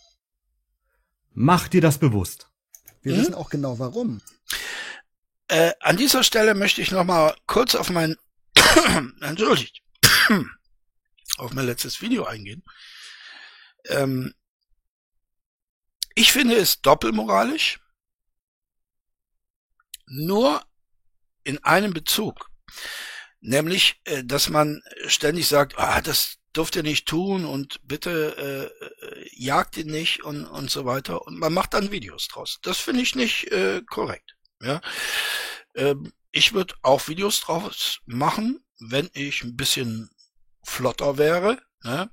[1.34, 2.51] Mach dir das bewusst.
[3.02, 3.20] Wir mhm.
[3.20, 4.20] wissen auch genau warum.
[5.48, 8.16] Äh, an dieser Stelle möchte ich noch mal kurz auf mein
[9.20, 9.82] entschuldigt
[11.36, 12.62] auf mein letztes Video eingehen.
[13.86, 14.34] Ähm,
[16.14, 17.80] ich finde es doppelmoralisch,
[20.06, 20.64] nur
[21.44, 22.50] in einem Bezug.
[23.40, 29.04] Nämlich, äh, dass man ständig sagt, ah, das dürft ihr nicht tun und bitte äh,
[29.04, 31.26] äh, jagt ihn nicht und, und so weiter.
[31.26, 32.58] Und man macht dann Videos draus.
[32.62, 34.36] Das finde ich nicht äh, korrekt.
[34.60, 34.80] Ja.
[35.74, 40.10] Ähm, ich würde auch Videos draus machen, wenn ich ein bisschen
[40.62, 41.60] flotter wäre.
[41.82, 42.10] Ne?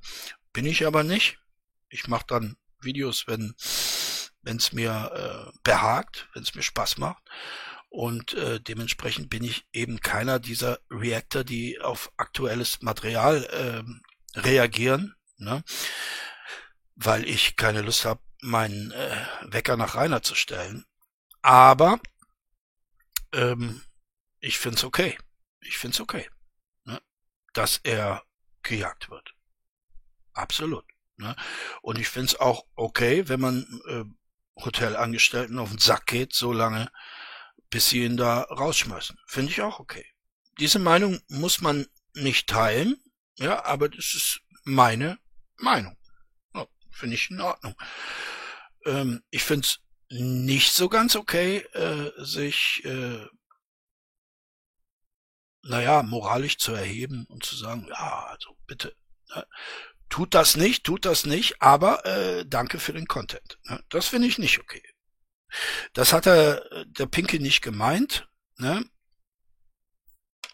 [0.54, 1.38] Bin ich aber nicht.
[1.90, 3.56] Ich mache dann Videos, wenn
[4.44, 7.24] es mir äh, behagt, wenn es mir Spaß macht.
[7.90, 15.16] Und äh, dementsprechend bin ich eben keiner dieser Reactor, die auf aktuelles Material äh, reagieren,
[15.38, 15.64] ne?
[16.96, 20.86] weil ich keine Lust habe, meinen äh, Wecker nach Rainer zu stellen.
[21.42, 22.00] Aber
[23.34, 23.82] ähm,
[24.40, 25.18] ich find's okay.
[25.62, 26.30] Ich find's okay,
[26.86, 27.02] ne?
[27.54, 28.24] dass er
[28.64, 29.34] gejagt wird.
[30.34, 30.86] Absolut.
[31.18, 31.36] Ne?
[31.82, 34.04] Und ich find's auch okay, wenn man äh,
[34.64, 36.92] Hotelangestellten auf den Sack geht, so lange,
[37.70, 39.18] bis sie ihn da rausschmeißen.
[39.28, 40.06] Finde ich auch okay.
[40.60, 43.02] Diese Meinung muss man nicht teilen,
[43.40, 45.18] ja, aber das ist meine
[45.58, 45.98] Meinung.
[46.54, 47.76] Ja, finde ich in Ordnung.
[48.86, 49.80] Ähm, ich finde es
[50.10, 53.26] nicht so ganz okay, äh, sich, äh,
[55.64, 58.96] naja, moralisch zu erheben und zu sagen, ja, also bitte,
[59.36, 59.46] ne,
[60.10, 63.60] tut das nicht, tut das nicht, aber äh, danke für den Content.
[63.64, 64.84] Ne, das finde ich nicht okay.
[65.94, 68.28] Das hat er, der Pinky nicht gemeint.
[68.58, 68.84] Ne?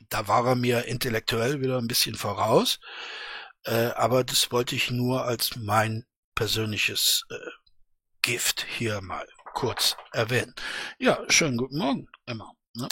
[0.10, 2.80] Da war er mir intellektuell wieder ein bisschen voraus.
[3.64, 7.36] Äh, aber das wollte ich nur als mein persönliches äh,
[8.22, 10.54] Gift hier mal kurz erwähnen.
[11.00, 12.52] Ja, schönen guten Morgen, Emma.
[12.76, 12.88] Ne?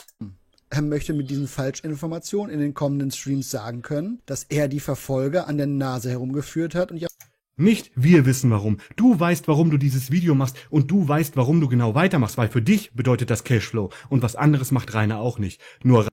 [0.70, 5.48] Er möchte mit diesen Falschinformationen in den kommenden Streams sagen können, dass er die Verfolger
[5.48, 7.08] an der Nase herumgeführt hat und ja
[7.56, 8.80] nicht wir wissen warum.
[8.96, 12.50] Du weißt, warum du dieses Video machst und du weißt, warum du genau weitermachst, weil
[12.50, 15.62] für dich bedeutet das Cashflow und was anderes macht Rainer auch nicht.
[15.84, 16.08] Nur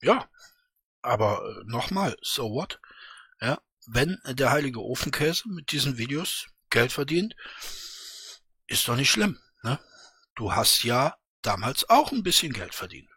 [0.00, 0.28] Ja,
[1.02, 2.80] aber äh, nochmal, so what?
[3.40, 7.34] Ja, wenn der heilige Ofenkäse mit diesen Videos Geld verdient,
[8.66, 9.80] ist doch nicht schlimm, ne?
[10.34, 13.08] Du hast ja damals auch ein bisschen Geld verdient.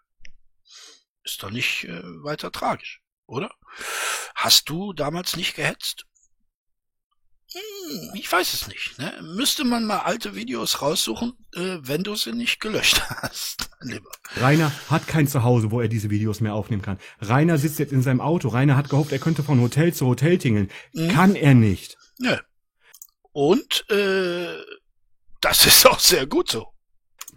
[1.24, 3.54] Ist doch nicht äh, weiter tragisch, oder?
[4.34, 6.06] Hast du damals nicht gehetzt?
[7.54, 8.98] Hm, ich weiß es nicht.
[8.98, 9.14] Ne?
[9.22, 13.70] Müsste man mal alte Videos raussuchen, äh, wenn du sie nicht gelöscht hast.
[13.82, 14.10] Lieber.
[14.38, 16.98] Rainer hat kein Zuhause, wo er diese Videos mehr aufnehmen kann.
[17.20, 18.48] Rainer sitzt jetzt in seinem Auto.
[18.48, 20.70] Rainer hat gehofft, er könnte von Hotel zu Hotel tingeln.
[20.94, 21.10] Mhm.
[21.10, 21.98] Kann er nicht.
[22.20, 22.38] Nö.
[23.34, 24.56] Und äh,
[25.42, 26.68] das ist auch sehr gut so.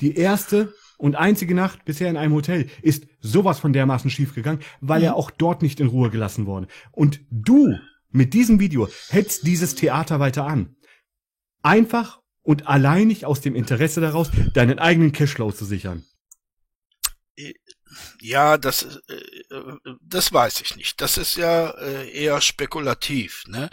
[0.01, 4.61] Die erste und einzige Nacht bisher in einem Hotel ist sowas von dermaßen schief gegangen,
[4.81, 5.07] weil mhm.
[5.07, 6.69] er auch dort nicht in Ruhe gelassen wurde.
[6.93, 7.77] Und du
[8.15, 10.77] mit diesem Video hetzt dieses Theater weiter an.
[11.62, 16.05] Einfach und alleinig aus dem Interesse daraus, deinen eigenen Cashflow zu sichern.
[18.21, 19.21] Ja, das, äh,
[20.01, 21.01] das weiß ich nicht.
[21.01, 23.71] Das ist ja äh, eher spekulativ, ne?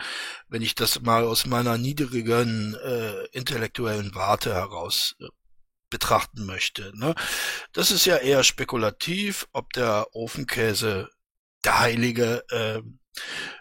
[0.48, 5.26] Wenn ich das mal aus meiner niedrigen äh, intellektuellen Warte heraus äh,
[5.92, 6.92] betrachten möchte.
[6.98, 7.14] Ne?
[7.74, 11.10] Das ist ja eher spekulativ, ob der Ofenkäse
[11.64, 12.82] der Heilige äh,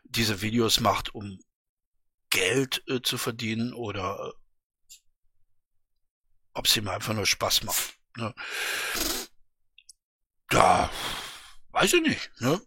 [0.05, 1.41] diese Videos macht, um
[2.31, 4.97] Geld äh, zu verdienen oder äh,
[6.55, 7.99] ob sie ihm einfach nur Spaß macht.
[8.17, 8.35] Ne?
[10.53, 10.91] Ja,
[11.71, 12.31] weiß ich nicht.
[12.41, 12.61] Ne?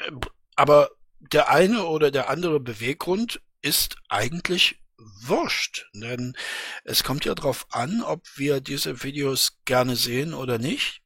[0.00, 0.20] Ähm,
[0.56, 6.36] aber der eine oder der andere Beweggrund ist eigentlich wurscht, denn
[6.84, 11.02] es kommt ja darauf an, ob wir diese Videos gerne sehen oder nicht.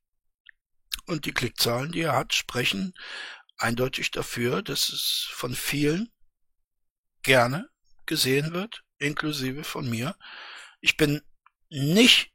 [1.07, 2.94] Und die Klickzahlen, die er hat, sprechen
[3.57, 6.11] eindeutig dafür, dass es von vielen
[7.22, 7.68] gerne
[8.07, 10.16] gesehen wird, inklusive von mir.
[10.80, 11.22] Ich bin
[11.70, 12.32] nicht,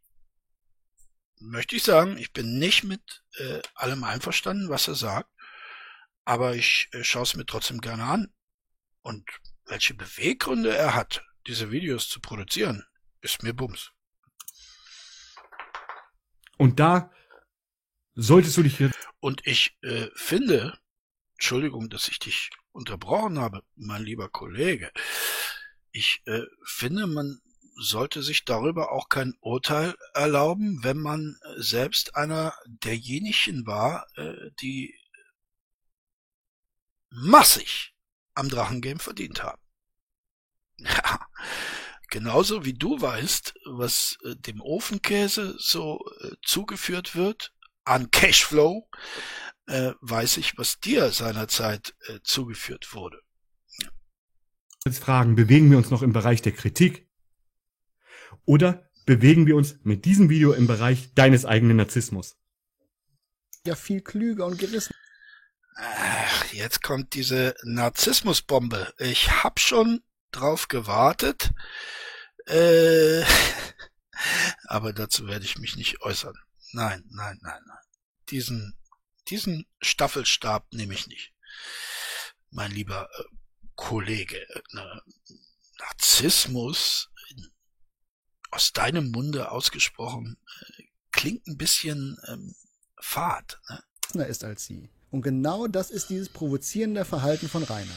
[1.39, 5.29] möchte ich sagen, ich bin nicht mit äh, allem einverstanden, was er sagt,
[6.25, 8.33] aber ich äh, schaue es mir trotzdem gerne an.
[9.01, 9.29] Und
[9.65, 12.85] welche Beweggründe er hat, diese Videos zu produzieren,
[13.21, 13.91] ist mir Bums.
[16.57, 17.11] Und da
[18.15, 18.77] solltest du dich
[19.21, 20.77] Und ich äh, finde,
[21.39, 24.91] Entschuldigung, dass ich dich unterbrochen habe, mein lieber Kollege.
[25.91, 27.39] Ich äh, finde, man
[27.77, 34.93] sollte sich darüber auch kein Urteil erlauben, wenn man selbst einer derjenigen war, äh, die
[37.09, 37.95] massig
[38.33, 39.61] am Drachengame verdient haben.
[40.81, 41.25] Ja,
[42.09, 47.53] genauso wie du weißt, was äh, dem Ofenkäse so äh, zugeführt wird
[47.83, 48.87] an Cashflow,
[49.67, 53.21] äh, weiß ich, was dir seinerzeit äh, zugeführt wurde.
[54.85, 57.07] Jetzt fragen, bewegen wir uns noch im Bereich der Kritik?
[58.45, 62.37] Oder bewegen wir uns mit diesem Video im Bereich deines eigenen Narzissmus.
[63.65, 64.93] Ja, viel klüger und gerissen.
[65.75, 68.93] Ach, jetzt kommt diese Narzissmusbombe.
[68.97, 70.01] Ich hab schon
[70.31, 71.51] drauf gewartet.
[72.47, 73.23] Äh,
[74.67, 76.35] aber dazu werde ich mich nicht äußern.
[76.71, 77.77] Nein, nein, nein, nein.
[78.29, 78.77] Diesen,
[79.27, 81.33] diesen Staffelstab nehme ich nicht.
[82.51, 83.23] Mein lieber äh,
[83.75, 84.81] Kollege, äh,
[85.79, 87.09] Narzissmus
[88.51, 90.37] aus deinem Munde ausgesprochen
[90.77, 92.55] äh, klingt ein bisschen ähm,
[92.99, 93.59] fad.
[94.13, 94.25] Ne?
[94.25, 94.89] ist als sie.
[95.11, 97.95] Und genau das ist dieses provozierende Verhalten von Rainer.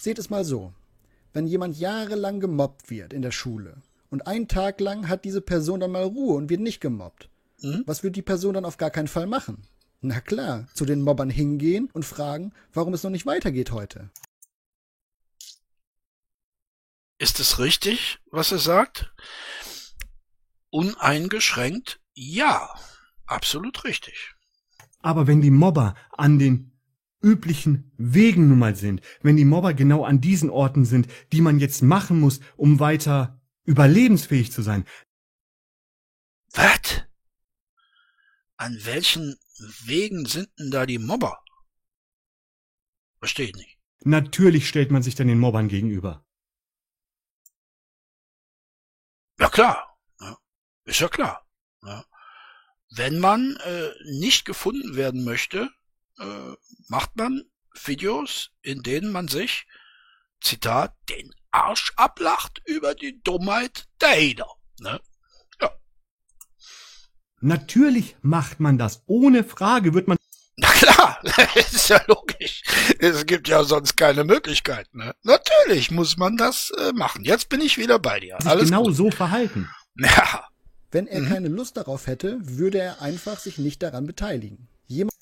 [0.00, 0.72] Seht es mal so.
[1.32, 5.80] Wenn jemand jahrelang gemobbt wird in der Schule und einen Tag lang hat diese Person
[5.80, 7.28] dann mal Ruhe und wird nicht gemobbt,
[7.64, 7.82] mhm.
[7.86, 9.66] was wird die Person dann auf gar keinen Fall machen?
[10.00, 14.10] Na klar, zu den Mobbern hingehen und fragen, warum es noch nicht weitergeht heute.
[17.18, 19.14] Ist es richtig, was er sagt?
[20.70, 22.68] Uneingeschränkt ja,
[23.26, 24.34] absolut richtig.
[25.00, 26.72] Aber wenn die Mobber an den
[27.20, 31.58] üblichen Wegen nun mal sind, wenn die Mobber genau an diesen Orten sind, die man
[31.58, 34.84] jetzt machen muss, um weiter überlebensfähig zu sein.
[36.52, 37.04] Was?
[38.64, 39.38] An welchen
[39.84, 41.38] Wegen sind denn da die Mobber?
[43.18, 43.78] Verstehe ich nicht.
[44.00, 46.24] Natürlich stellt man sich dann den Mobbern gegenüber.
[49.38, 50.38] Ja klar, ja,
[50.84, 51.46] ist ja klar.
[51.82, 52.06] Ja.
[52.88, 55.68] Wenn man äh, nicht gefunden werden möchte,
[56.18, 56.54] äh,
[56.88, 57.44] macht man
[57.74, 59.66] Videos, in denen man sich,
[60.40, 64.56] Zitat, den Arsch ablacht über die Dummheit der Hater.
[64.80, 65.02] Ne?
[67.44, 69.02] Natürlich macht man das.
[69.04, 70.16] Ohne Frage wird man.
[70.56, 71.18] Na klar,
[71.56, 72.62] ist ja logisch.
[72.98, 74.88] Es gibt ja sonst keine Möglichkeit.
[74.94, 75.14] Ne?
[75.24, 77.22] Natürlich muss man das äh, machen.
[77.22, 78.38] Jetzt bin ich wieder bei dir.
[78.40, 78.96] Sich Alles genau gut.
[78.96, 79.68] so verhalten.
[79.96, 80.48] Ja.
[80.90, 81.28] Wenn er mhm.
[81.28, 84.66] keine Lust darauf hätte, würde er einfach sich nicht daran beteiligen.
[84.88, 85.12] Jemand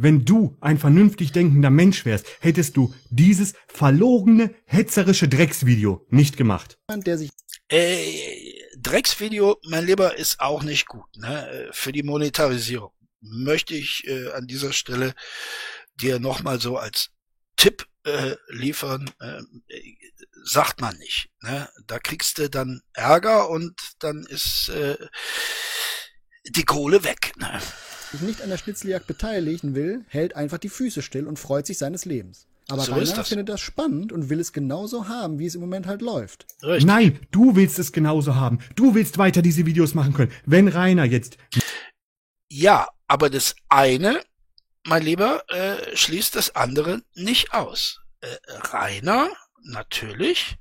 [0.00, 6.78] wenn du ein vernünftig denkender Mensch wärst, hättest du dieses verlogene, hetzerische Drecksvideo nicht gemacht.
[6.88, 7.30] Der sich
[7.68, 8.47] äh,
[8.88, 11.14] Drecksvideo, mein Lieber, ist auch nicht gut.
[11.16, 11.68] Ne?
[11.72, 15.14] Für die Monetarisierung möchte ich äh, an dieser Stelle
[15.96, 17.10] dir nochmal so als
[17.56, 19.10] Tipp äh, liefern.
[19.20, 19.42] Äh,
[20.44, 21.28] sagt man nicht.
[21.42, 21.68] Ne?
[21.86, 24.96] Da kriegst du dann Ärger und dann ist äh,
[26.46, 27.32] die Kohle weg.
[27.36, 27.60] Ne?
[28.10, 31.76] sich nicht an der Schnitzeljagd beteiligen will, hält einfach die Füße still und freut sich
[31.76, 32.46] seines Lebens.
[32.70, 35.86] Aber so Rainer findet das spannend und will es genauso haben, wie es im Moment
[35.86, 36.46] halt läuft.
[36.62, 36.84] Richtig.
[36.84, 38.58] Nein, du willst es genauso haben.
[38.76, 40.32] Du willst weiter diese Videos machen können.
[40.44, 41.38] Wenn Rainer jetzt.
[42.50, 44.20] Ja, aber das eine,
[44.86, 48.00] mein Lieber, äh, schließt das andere nicht aus.
[48.20, 49.30] Äh, Rainer,
[49.62, 50.56] natürlich,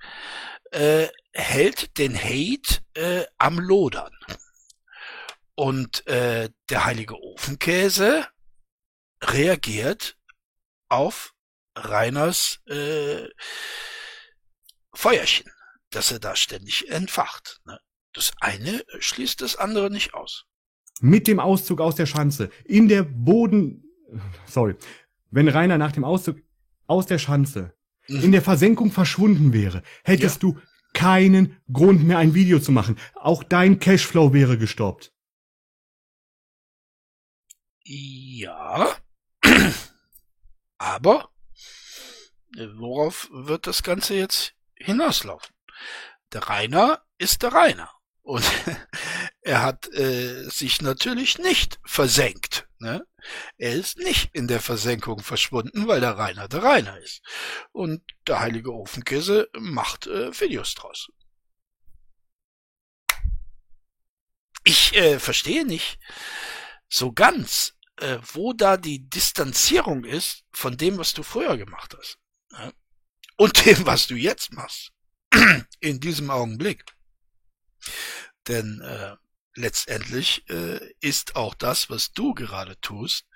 [0.71, 4.13] äh, hält den Hate äh, am Lodern.
[5.55, 8.27] Und äh, der heilige Ofenkäse
[9.21, 10.17] reagiert
[10.87, 11.33] auf
[11.77, 13.27] Reiners äh,
[14.93, 15.51] Feuerchen,
[15.91, 17.61] das er da ständig entfacht.
[17.65, 17.79] Ne?
[18.13, 20.45] Das eine schließt das andere nicht aus.
[20.99, 23.83] Mit dem Auszug aus der Schanze, in der Boden,
[24.45, 24.75] sorry,
[25.29, 26.37] wenn Rainer nach dem Auszug
[26.87, 27.73] aus der Schanze
[28.07, 28.23] mhm.
[28.23, 30.49] in der Versenkung verschwunden wäre, hättest ja.
[30.49, 30.59] du
[30.93, 32.97] keinen Grund mehr ein Video zu machen.
[33.13, 35.13] Auch dein Cashflow wäre gestoppt.
[37.83, 38.97] Ja.
[40.79, 41.29] Aber
[42.75, 45.55] worauf wird das Ganze jetzt hinauslaufen?
[46.33, 47.91] Der Rainer ist der Rainer.
[48.21, 48.43] Und
[49.41, 52.67] er hat äh, sich natürlich nicht versenkt.
[52.79, 53.05] Ne?
[53.57, 57.21] Er ist nicht in der Versenkung verschwunden, weil der Rainer der Rainer ist.
[57.71, 61.07] Und der heilige Ofenkäse macht äh, Videos draus.
[64.63, 65.97] Ich äh, verstehe nicht
[66.89, 72.19] so ganz, äh, wo da die Distanzierung ist von dem, was du früher gemacht hast.
[73.37, 74.91] Und dem, was du jetzt machst.
[75.79, 76.83] In diesem Augenblick.
[78.47, 79.15] Denn äh,
[79.55, 83.27] letztendlich äh, ist auch das, was du gerade tust,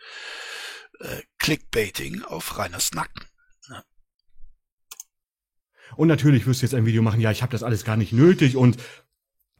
[0.99, 3.25] äh, Clickbaiting auf Reiners Nacken.
[3.69, 3.83] Ja?
[5.95, 8.13] Und natürlich wirst du jetzt ein Video machen, ja, ich habe das alles gar nicht
[8.13, 8.77] nötig und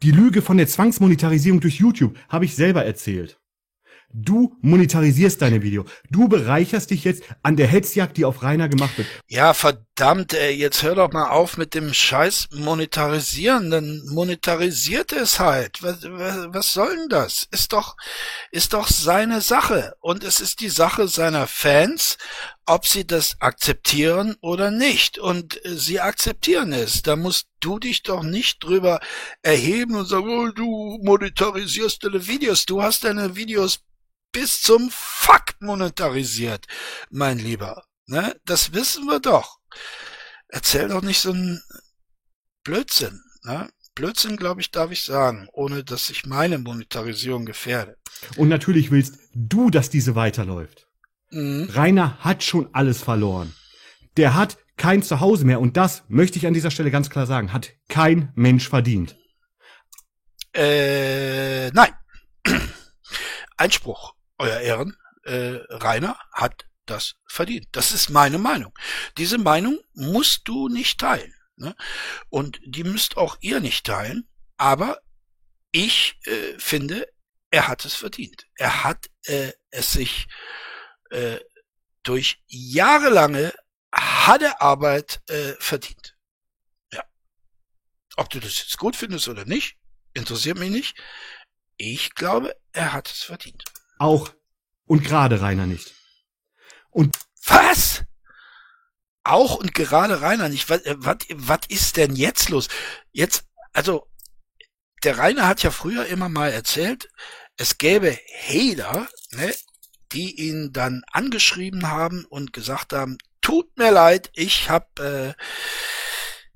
[0.04, 3.41] die Lüge von der Zwangsmonetarisierung durch YouTube habe ich selber erzählt.
[4.14, 5.86] Du monetarisierst deine Video.
[6.10, 9.08] Du bereicherst dich jetzt an der Hetzjagd, die auf Rainer gemacht wird.
[9.28, 15.40] Ja, verdammt ey, jetzt hör doch mal auf mit dem Scheiß monetarisieren, dann monetarisiert es
[15.40, 15.82] halt.
[15.82, 17.48] Was, was, was soll denn das?
[17.52, 17.96] Ist doch,
[18.52, 19.94] ist doch seine Sache.
[20.02, 22.18] Und es ist die Sache seiner Fans,
[22.66, 25.18] ob sie das akzeptieren oder nicht.
[25.20, 27.02] Und äh, sie akzeptieren es.
[27.02, 29.00] Da musst du dich doch nicht drüber
[29.42, 32.66] erheben und sagen, oh, du monetarisierst deine Videos.
[32.66, 33.82] Du hast deine Videos
[34.32, 36.66] bis zum Fuck monetarisiert,
[37.10, 37.86] mein Lieber.
[38.08, 38.36] Ne?
[38.46, 39.60] Das wissen wir doch.
[40.48, 41.62] Erzähl doch nicht so ein
[42.64, 43.22] Blödsinn.
[43.44, 43.70] Ne?
[43.96, 47.98] Blödsinn, glaube ich, darf ich sagen, ohne dass ich meine Monetarisierung gefährde.
[48.38, 50.88] Und natürlich willst du, dass diese weiterläuft.
[51.32, 51.70] Mhm.
[51.72, 53.54] Rainer hat schon alles verloren.
[54.18, 57.54] Der hat kein Zuhause mehr und das möchte ich an dieser Stelle ganz klar sagen,
[57.54, 59.16] hat kein Mensch verdient.
[60.54, 61.94] Äh, nein.
[63.58, 64.98] Einspruch, Euer Ehren.
[65.24, 67.68] Äh, Rainer hat das verdient.
[67.74, 68.74] Das ist meine Meinung.
[69.18, 71.34] Diese Meinung musst du nicht teilen.
[71.58, 71.76] Ne?
[72.30, 74.28] Und die müsst auch ihr nicht teilen.
[74.58, 75.02] Aber
[75.72, 77.08] ich äh, finde,
[77.52, 78.48] er hat es verdient.
[78.56, 80.28] Er hat äh, es sich
[81.12, 81.38] äh,
[82.02, 83.54] durch jahrelange
[83.94, 86.18] harte Arbeit äh, verdient.
[86.92, 87.04] Ja.
[88.18, 89.78] Ob du das jetzt gut findest oder nicht,
[90.16, 90.98] interessiert mich nicht.
[91.78, 93.64] Ich glaube, er hat es verdient.
[94.02, 94.34] Auch
[94.88, 95.94] und gerade Rainer nicht.
[96.90, 98.04] Und Was?
[99.24, 100.72] Auch und gerade Rainer nicht.
[100.72, 102.68] Was, äh, was, was ist denn jetzt los?
[103.12, 103.44] Jetzt,
[103.74, 104.08] also,
[105.04, 107.10] der Rainer hat ja früher immer mal erzählt,
[107.58, 109.54] es gäbe Hater, ne,
[110.14, 115.36] die ihn dann angeschrieben haben und gesagt haben, tut mir leid, ich hab, äh,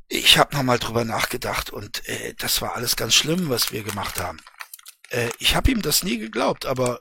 [0.08, 4.20] ich hab nochmal drüber nachgedacht und äh, das war alles ganz schlimm, was wir gemacht
[4.20, 4.40] haben.
[5.12, 7.00] Äh, ich habe ihm das nie geglaubt, aber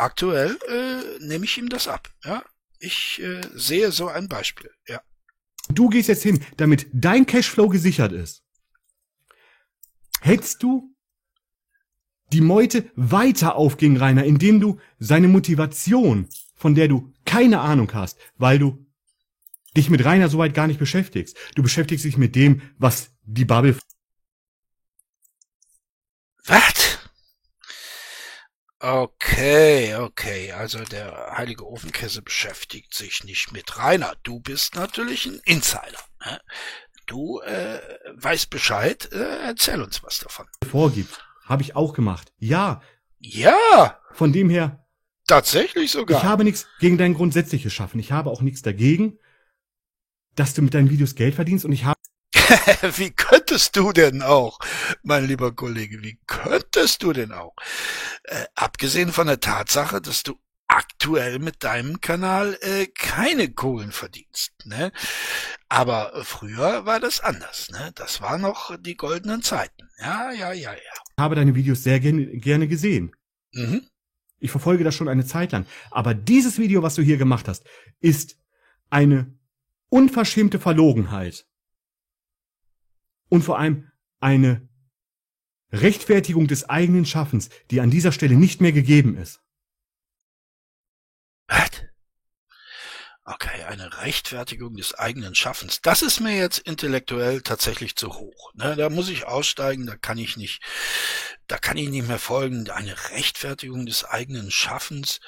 [0.00, 2.10] aktuell äh, nehme ich ihm das ab.
[2.24, 2.42] Ja,
[2.78, 4.70] ich äh, sehe so ein Beispiel.
[4.86, 5.00] Ja.
[5.68, 8.42] du gehst jetzt hin, damit dein Cashflow gesichert ist.
[10.20, 10.94] Hättest du
[12.32, 18.18] die Meute weiter aufging, Rainer, indem du seine Motivation, von der du keine Ahnung hast,
[18.36, 18.86] weil du
[19.76, 21.36] dich mit Rainer soweit gar nicht beschäftigst.
[21.54, 23.76] Du beschäftigst dich mit dem, was die Bubble
[26.46, 26.89] Was?
[28.82, 30.52] Okay, okay.
[30.52, 34.14] Also der heilige Ofenkäse beschäftigt sich nicht mit Rainer.
[34.22, 35.98] Du bist natürlich ein Insider.
[36.24, 36.40] Ne?
[37.06, 37.78] Du äh,
[38.14, 39.10] weißt Bescheid.
[39.12, 40.46] Äh, erzähl uns was davon.
[40.66, 41.22] vorgibt.
[41.44, 42.32] Habe ich auch gemacht.
[42.38, 42.80] Ja,
[43.18, 44.86] Ja, von dem her,
[45.26, 46.22] tatsächlich ich sogar.
[46.22, 48.00] habe nichts gegen dein grundsätzliches Schaffen.
[48.00, 49.18] Ich habe auch nichts dagegen,
[50.36, 51.99] dass du mit deinen Videos Geld verdienst und ich habe
[52.96, 54.58] wie könntest du denn auch,
[55.02, 57.54] mein lieber Kollege, wie könntest du denn auch?
[58.24, 60.38] Äh, abgesehen von der Tatsache, dass du
[60.68, 64.92] aktuell mit deinem Kanal äh, keine Kohlen verdienst, ne?
[65.68, 67.90] Aber früher war das anders, ne?
[67.96, 69.88] Das waren noch die goldenen Zeiten.
[69.98, 71.02] Ja, ja, ja, ja.
[71.18, 73.12] habe deine Videos sehr gen gerne gesehen.
[73.52, 73.86] Mhm.
[74.38, 75.66] Ich verfolge das schon eine Zeit lang.
[75.90, 77.64] Aber dieses Video, was du hier gemacht hast,
[78.00, 78.38] ist
[78.88, 79.36] eine
[79.88, 81.46] unverschämte Verlogenheit.
[83.30, 84.68] Und vor allem eine
[85.72, 89.40] Rechtfertigung des eigenen Schaffens, die an dieser Stelle nicht mehr gegeben ist.
[91.46, 91.70] Was?
[93.24, 95.80] Okay, eine Rechtfertigung des eigenen Schaffens.
[95.80, 98.52] Das ist mir jetzt intellektuell tatsächlich zu hoch.
[98.54, 100.60] Ne, da muss ich aussteigen, da kann ich nicht,
[101.46, 102.68] da kann ich nicht mehr folgen.
[102.70, 105.20] Eine Rechtfertigung des eigenen Schaffens.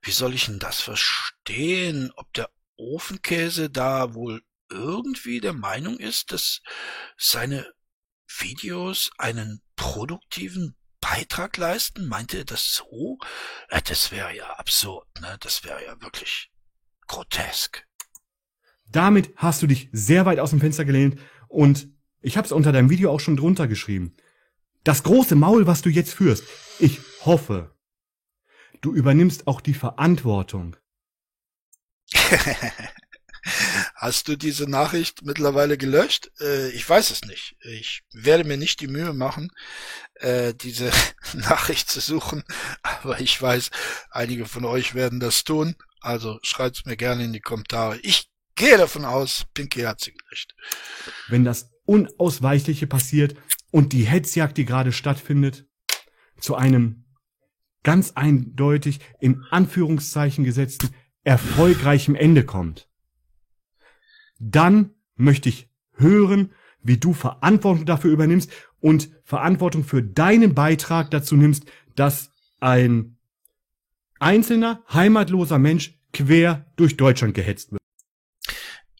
[0.00, 2.10] Wie soll ich denn das verstehen?
[2.16, 4.42] Ob der Ofenkäse da wohl
[4.72, 6.60] irgendwie der Meinung ist, dass
[7.16, 7.72] seine
[8.38, 12.08] Videos einen produktiven Beitrag leisten?
[12.08, 13.18] Meinte er das so?
[13.70, 15.36] Ja, das wäre ja absurd, ne?
[15.40, 16.50] Das wäre ja wirklich
[17.06, 17.86] grotesk.
[18.86, 21.18] Damit hast du dich sehr weit aus dem Fenster gelehnt
[21.48, 21.88] und
[22.20, 24.16] ich habe es unter deinem Video auch schon drunter geschrieben.
[24.84, 26.44] Das große Maul, was du jetzt führst,
[26.78, 27.76] ich hoffe,
[28.80, 30.76] du übernimmst auch die Verantwortung.
[34.02, 36.32] Hast du diese Nachricht mittlerweile gelöscht?
[36.40, 37.54] Äh, ich weiß es nicht.
[37.60, 39.52] Ich werde mir nicht die Mühe machen,
[40.14, 40.90] äh, diese
[41.34, 42.42] Nachricht zu suchen,
[42.82, 43.70] aber ich weiß,
[44.10, 45.76] einige von euch werden das tun.
[46.00, 47.96] Also schreibt's mir gerne in die Kommentare.
[48.00, 50.52] Ich gehe davon aus, Pinky hat sie gelöscht.
[51.28, 53.36] wenn das Unausweichliche passiert
[53.70, 55.64] und die Hetzjagd, die gerade stattfindet,
[56.40, 57.04] zu einem
[57.84, 60.90] ganz eindeutig in Anführungszeichen gesetzten
[61.22, 62.88] erfolgreichem Ende kommt,
[64.42, 71.36] dann möchte ich hören, wie du Verantwortung dafür übernimmst und Verantwortung für deinen Beitrag dazu
[71.36, 71.64] nimmst,
[71.94, 72.30] dass
[72.60, 73.18] ein
[74.18, 77.80] einzelner heimatloser Mensch quer durch Deutschland gehetzt wird.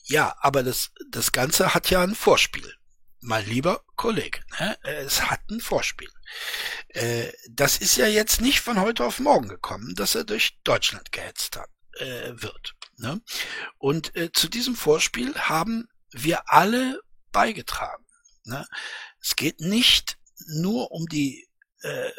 [0.05, 2.75] Ja, aber das, das Ganze hat ja ein Vorspiel.
[3.21, 4.77] Mein lieber Kollege, ne?
[4.83, 6.11] es hat ein Vorspiel.
[6.89, 11.13] Äh, das ist ja jetzt nicht von heute auf morgen gekommen, dass er durch Deutschland
[11.13, 11.71] gehetzt hat,
[12.01, 12.75] äh, wird.
[13.03, 13.21] Ne?
[13.79, 17.01] Und äh, zu diesem Vorspiel haben wir alle
[17.33, 18.07] beigetragen.
[18.45, 18.65] Ne?
[19.21, 21.49] Es geht nicht nur um die
[21.81, 22.11] äh,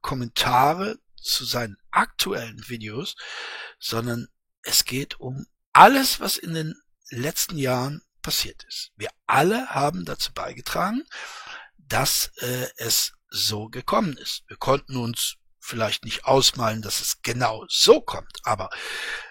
[0.00, 3.14] Kommentare zu seinen aktuellen Videos,
[3.78, 4.28] sondern
[4.62, 6.74] es geht um alles, was in den
[7.10, 8.90] letzten Jahren passiert ist.
[8.96, 11.04] Wir alle haben dazu beigetragen,
[11.76, 14.42] dass äh, es so gekommen ist.
[14.48, 15.36] Wir konnten uns
[15.68, 18.70] vielleicht nicht ausmalen, dass es genau so kommt, aber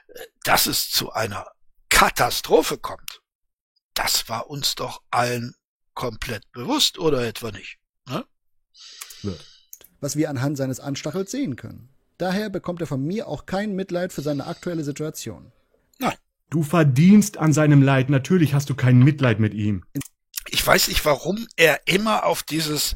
[0.07, 1.47] äh, dass es zu einer
[1.89, 3.21] Katastrophe kommt,
[3.93, 5.55] das war uns doch allen
[5.93, 7.79] komplett bewusst, oder etwa nicht?
[8.07, 8.23] Ne?
[9.99, 11.89] Was wir anhand seines Anstachels sehen können.
[12.19, 15.51] Daher bekommt er von mir auch kein Mitleid für seine aktuelle Situation.
[15.99, 16.15] Nein.
[16.49, 18.09] Du verdienst an seinem Leid.
[18.09, 19.83] Natürlich hast du kein Mitleid mit ihm.
[20.49, 22.95] Ich weiß nicht, warum er immer auf dieses,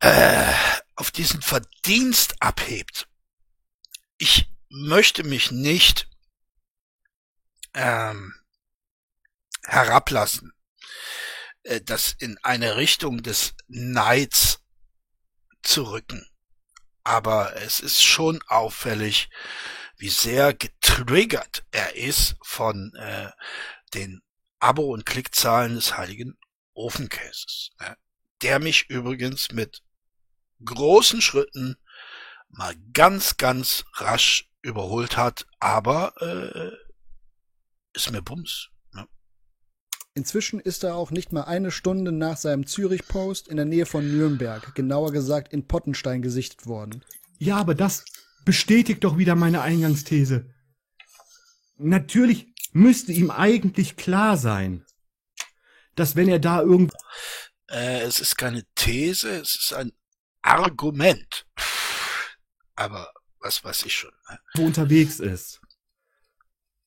[0.00, 0.52] äh,
[0.96, 3.08] auf diesen Verdienst abhebt.
[4.18, 6.08] Ich möchte mich nicht
[7.74, 8.34] ähm,
[9.64, 10.52] herablassen,
[11.62, 14.60] äh, das in eine Richtung des Neids
[15.62, 16.26] zu rücken.
[17.04, 19.28] Aber es ist schon auffällig,
[19.98, 23.30] wie sehr getriggert er ist von äh,
[23.94, 24.22] den
[24.58, 26.38] Abo- und Klickzahlen des heiligen
[26.74, 27.70] Ofenkäses.
[27.80, 27.96] Ne?
[28.42, 29.82] Der mich übrigens mit
[30.64, 31.76] großen Schritten
[32.48, 36.76] mal ganz, ganz rasch überholt hat, aber äh,
[37.94, 38.68] ist mir Bums.
[38.92, 39.06] Ne?
[40.14, 44.06] Inzwischen ist er auch nicht mal eine Stunde nach seinem Zürich-Post in der Nähe von
[44.10, 47.04] Nürnberg, genauer gesagt in Pottenstein, gesichtet worden.
[47.38, 48.04] Ja, aber das
[48.44, 50.52] bestätigt doch wieder meine Eingangsthese.
[51.76, 54.84] Natürlich müsste ihm eigentlich klar sein,
[55.94, 56.96] dass wenn er da irgendwo
[57.68, 59.92] Äh, es ist keine These, es ist ein
[60.46, 61.46] Argument.
[62.74, 64.12] Aber was weiß ich schon.
[64.54, 64.64] Ne?
[64.64, 65.60] unterwegs ist,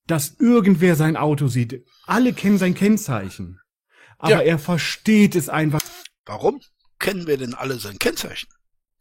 [0.08, 1.86] dass irgendwer sein Auto sieht.
[2.06, 3.62] Alle kennen sein Kennzeichen.
[4.18, 4.42] Aber Ja.
[4.42, 5.82] er versteht es einfach.
[6.26, 6.62] Warum
[7.00, 8.50] kennen wir denn alle sein Kennzeichen?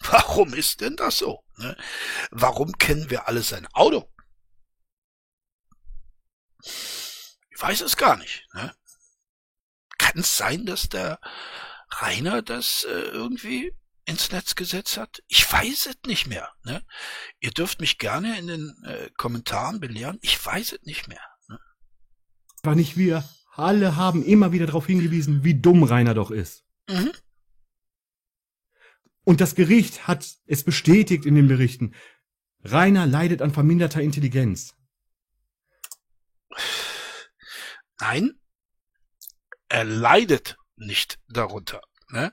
[0.01, 1.43] Warum ist denn das so?
[1.57, 1.77] Ne?
[2.31, 4.09] Warum kennen wir alle sein Auto?
[6.63, 8.47] Ich weiß es gar nicht.
[8.55, 8.73] Ne?
[9.99, 11.19] Kann es sein, dass der
[11.91, 13.75] Rainer das äh, irgendwie
[14.09, 15.23] ins Netz gesetzt hat?
[15.29, 16.49] Ich weiß es nicht mehr.
[16.65, 16.83] Ne?
[17.41, 20.19] Ihr dürft mich gerne in den äh, Kommentaren belehren.
[20.23, 21.21] Ich weiß es nicht mehr.
[21.49, 21.59] Ne?
[22.63, 23.29] War nicht wir.
[23.53, 26.65] Alle haben immer wieder darauf hingewiesen, wie dumm Rainer doch ist.
[26.89, 27.13] Mhm.
[29.25, 31.95] Und das Gericht hat es bestätigt in den Berichten.
[32.65, 34.75] Rainer leidet an verminderter Intelligenz.
[38.01, 38.41] Nein,
[39.69, 41.83] er leidet nicht darunter.
[42.11, 42.33] Ne?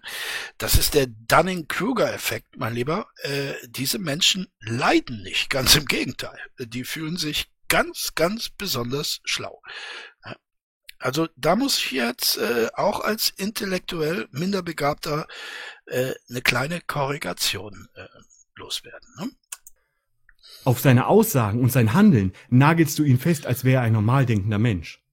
[0.57, 3.07] Das ist der Dunning-Kruger-Effekt, mein Lieber.
[3.23, 6.39] Äh, diese Menschen leiden nicht, ganz im Gegenteil.
[6.59, 9.61] Die fühlen sich ganz, ganz besonders schlau.
[10.97, 15.27] Also da muss ich jetzt äh, auch als intellektuell minder begabter
[15.85, 18.07] äh, eine kleine Korrigation äh,
[18.55, 19.07] loswerden.
[19.19, 19.29] Ne?
[20.63, 24.25] Auf seine Aussagen und sein Handeln nagelst du ihn fest, als wäre er ein normal
[24.25, 25.03] denkender Mensch.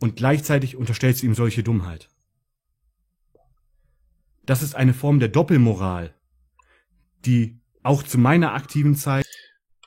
[0.00, 2.10] Und gleichzeitig unterstellst du ihm solche Dummheit.
[4.48, 6.14] Das ist eine Form der Doppelmoral,
[7.26, 9.26] die auch zu meiner aktiven Zeit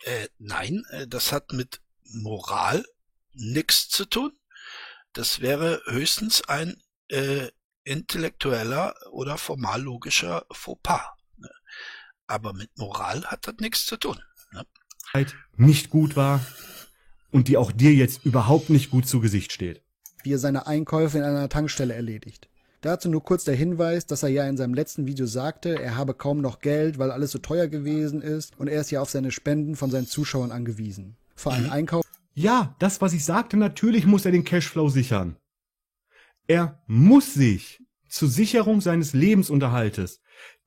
[0.03, 2.85] Äh, nein, äh, das hat mit Moral
[3.33, 4.31] nichts zu tun.
[5.13, 7.47] Das wäre höchstens ein äh,
[7.85, 11.07] intellektueller oder formal logischer Fauxpas.
[11.37, 11.49] Ne?
[12.27, 14.19] Aber mit Moral hat das nichts zu tun.
[14.51, 14.63] Ne?
[15.57, 16.45] nicht gut war
[17.31, 19.83] und die auch dir jetzt überhaupt nicht gut zu Gesicht steht.
[20.23, 22.50] wie er seine Einkäufe in einer Tankstelle erledigt.
[22.81, 26.15] Dazu nur kurz der Hinweis, dass er ja in seinem letzten Video sagte, er habe
[26.15, 29.31] kaum noch Geld, weil alles so teuer gewesen ist und er ist ja auf seine
[29.31, 31.15] Spenden von seinen Zuschauern angewiesen.
[31.35, 32.03] Für einen Einkauf
[32.33, 35.37] Ja, das, was ich sagte, natürlich muss er den Cashflow sichern.
[36.47, 40.19] Er muss sich zur Sicherung seines Lebensunterhaltes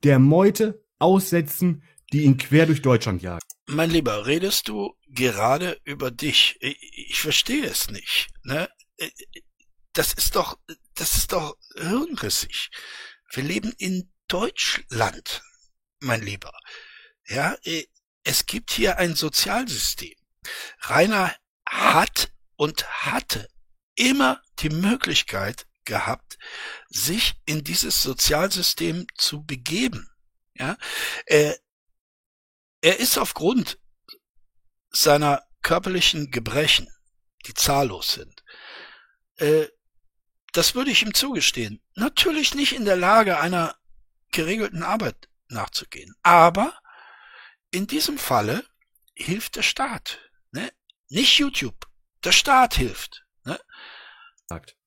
[0.03, 1.83] der Meute aussetzen,
[2.13, 3.51] die ihn quer durch Deutschland jagt.
[3.67, 6.55] Mein Lieber, redest du gerade über dich?
[6.61, 6.77] Ich,
[7.09, 8.29] ich verstehe es nicht.
[8.43, 8.69] Ne?
[9.91, 10.57] Das ist doch,
[10.95, 12.69] das ist doch hirnrissig.
[13.31, 15.43] Wir leben in Deutschland,
[15.99, 16.51] mein Lieber.
[17.27, 17.55] Ja,
[18.23, 20.15] es gibt hier ein Sozialsystem.
[20.81, 21.35] Rainer
[21.67, 23.47] hat und hatte
[23.95, 26.37] immer die Möglichkeit gehabt,
[26.89, 30.09] sich in dieses Sozialsystem zu begeben.
[30.53, 30.77] Ja,
[31.25, 31.57] er,
[32.81, 33.79] er ist aufgrund
[34.89, 36.87] seiner körperlichen Gebrechen,
[37.45, 38.43] die zahllos sind,
[39.37, 39.67] äh,
[40.55, 43.75] das würde ich ihm zugestehen, natürlich nicht in der Lage, einer
[44.31, 46.15] geregelten Arbeit nachzugehen.
[46.23, 46.73] Aber
[47.71, 48.63] in diesem Falle
[49.13, 50.19] hilft der Staat.
[50.51, 50.69] Ne?
[51.09, 51.87] Nicht YouTube.
[52.23, 53.25] Der Staat hilft.
[53.43, 53.59] Ne?
[54.47, 54.77] Sagt.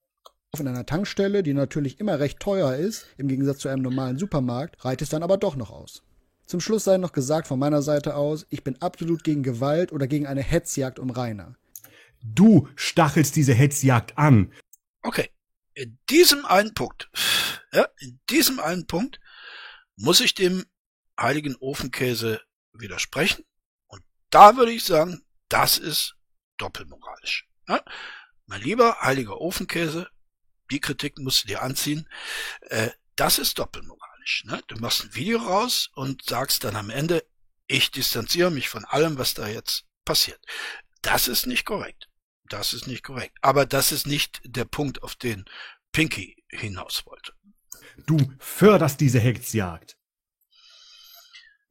[0.51, 4.83] Auf einer Tankstelle, die natürlich immer recht teuer ist, im Gegensatz zu einem normalen Supermarkt,
[4.83, 6.01] reicht es dann aber doch noch aus.
[6.47, 10.07] Zum Schluss sei noch gesagt von meiner Seite aus, ich bin absolut gegen Gewalt oder
[10.07, 11.55] gegen eine Hetzjagd um Rainer.
[12.23, 14.51] Du stachelst diese Hetzjagd an.
[15.03, 15.29] Okay.
[15.79, 17.09] In diesem einen Punkt,
[17.71, 19.21] ja, in diesem einen Punkt
[19.95, 20.65] muss ich dem
[21.17, 22.41] heiligen Ofenkäse
[22.73, 23.45] widersprechen.
[23.87, 26.17] Und da würde ich sagen, das ist
[26.57, 27.47] doppelmoralisch.
[27.69, 27.81] Ja?
[28.45, 30.09] Mein lieber heiliger Ofenkäse,
[30.69, 32.09] die Kritik musst du dir anziehen.
[32.63, 34.43] Äh, das ist doppelmoralisch.
[34.47, 34.61] Ne?
[34.67, 37.25] Du machst ein Video raus und sagst dann am Ende,
[37.67, 40.43] ich distanziere mich von allem, was da jetzt passiert.
[41.01, 42.09] Das ist nicht korrekt.
[42.49, 43.37] Das ist nicht korrekt.
[43.41, 45.45] Aber das ist nicht der Punkt, auf den
[45.91, 47.33] Pinky hinaus wollte.
[48.05, 49.97] Du förderst diese Hetzjagd.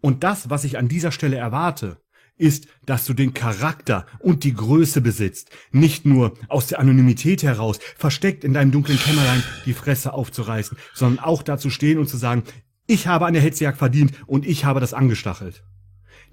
[0.00, 2.00] Und das, was ich an dieser Stelle erwarte,
[2.36, 7.80] ist, dass du den Charakter und die Größe besitzt, nicht nur aus der Anonymität heraus,
[7.96, 12.44] versteckt in deinem dunklen Kämmerlein die Fresse aufzureißen, sondern auch dazu stehen und zu sagen,
[12.86, 15.64] ich habe eine Hetzjagd verdient und ich habe das angestachelt.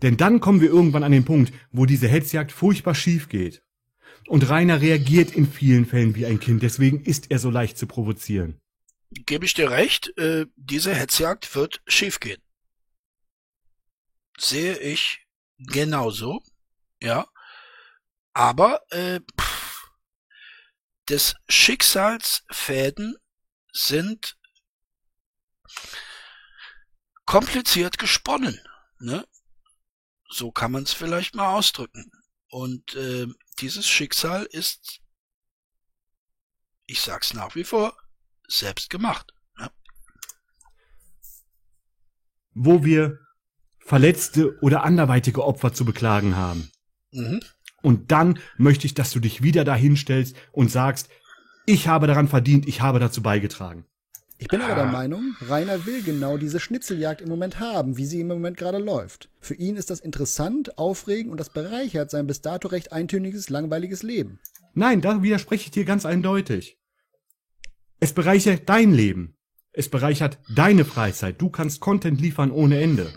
[0.03, 3.64] Denn dann kommen wir irgendwann an den Punkt, wo diese Hetzjagd furchtbar schief geht.
[4.27, 7.87] Und Rainer reagiert in vielen Fällen wie ein Kind, deswegen ist er so leicht zu
[7.87, 8.59] provozieren.
[9.11, 12.41] Gebe ich dir recht, äh, diese Hetzjagd wird schiefgehen
[14.37, 15.25] sehe ich
[15.57, 16.41] genauso,
[17.01, 17.27] ja.
[18.33, 19.89] Aber äh, pff,
[21.07, 23.15] des Schicksalsfäden
[23.71, 24.37] sind
[27.25, 28.59] kompliziert gesponnen.
[28.99, 29.25] Ne?
[30.29, 32.11] So kann man es vielleicht mal ausdrücken.
[32.49, 33.27] Und äh,
[33.59, 35.01] dieses Schicksal ist,
[36.85, 37.97] ich sag's nach wie vor,
[38.47, 39.33] selbst gemacht.
[39.57, 39.71] Ne?
[42.53, 43.19] Wo wir
[43.79, 46.71] verletzte oder anderweitige Opfer zu beklagen haben.
[47.11, 47.39] Mhm.
[47.81, 51.09] Und dann möchte ich, dass du dich wieder dahinstellst und sagst,
[51.67, 53.85] ich habe daran verdient, ich habe dazu beigetragen.
[54.37, 58.19] Ich bin aber der Meinung, Rainer will genau diese Schnitzeljagd im Moment haben, wie sie
[58.19, 59.29] im Moment gerade läuft.
[59.39, 64.03] Für ihn ist das interessant, aufregend und das bereichert sein bis dato recht eintöniges, langweiliges
[64.03, 64.39] Leben.
[64.73, 66.77] Nein, da widerspreche ich dir ganz eindeutig.
[68.01, 69.37] Es bereichert dein Leben.
[69.71, 71.41] Es bereichert deine Freizeit.
[71.41, 73.13] Du kannst Content liefern ohne Ende.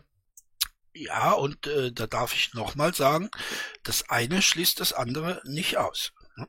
[0.95, 3.29] Ja, und äh, da darf ich nochmal sagen,
[3.83, 6.13] das eine schließt das andere nicht aus.
[6.37, 6.47] Ne?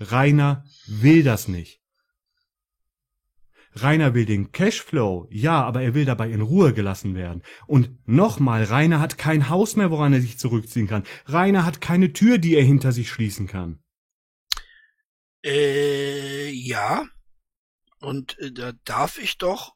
[0.00, 1.81] Rainer will das nicht.
[3.74, 7.42] Rainer will den Cashflow, ja, aber er will dabei in Ruhe gelassen werden.
[7.66, 11.04] Und nochmal, Rainer hat kein Haus mehr, woran er sich zurückziehen kann.
[11.26, 13.82] Rainer hat keine Tür, die er hinter sich schließen kann.
[15.44, 17.06] Äh, ja.
[18.00, 19.74] Und äh, da darf ich doch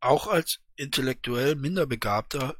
[0.00, 2.56] auch als intellektuell Minderbegabter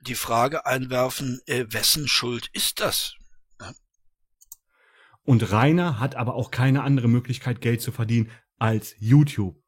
[0.00, 3.14] die Frage einwerfen, äh, wessen Schuld ist das?
[3.60, 3.72] Ja?
[5.22, 9.61] Und Rainer hat aber auch keine andere Möglichkeit, Geld zu verdienen als YouTube.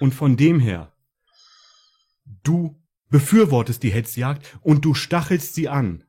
[0.00, 0.92] Und von dem her,
[2.42, 6.04] du befürwortest die Hetzjagd und du stachelst sie an.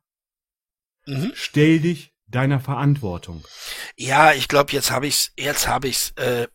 [1.06, 1.32] Mhm.
[1.36, 3.44] Stell dich deiner Verantwortung.
[3.96, 6.12] Ja, ich glaube, jetzt habe ich's, jetzt habe ich's.
[6.18, 6.48] Äh,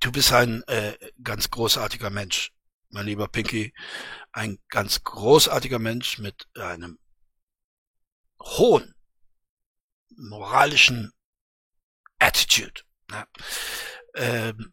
[0.00, 2.52] du bist ein äh, ganz großartiger Mensch,
[2.90, 3.72] mein lieber Pinky,
[4.32, 6.98] ein ganz großartiger Mensch mit einem
[8.42, 8.94] hohen
[10.16, 11.12] moralischen
[12.18, 12.82] Attitude.
[13.10, 13.26] Ne?
[14.14, 14.72] Ähm,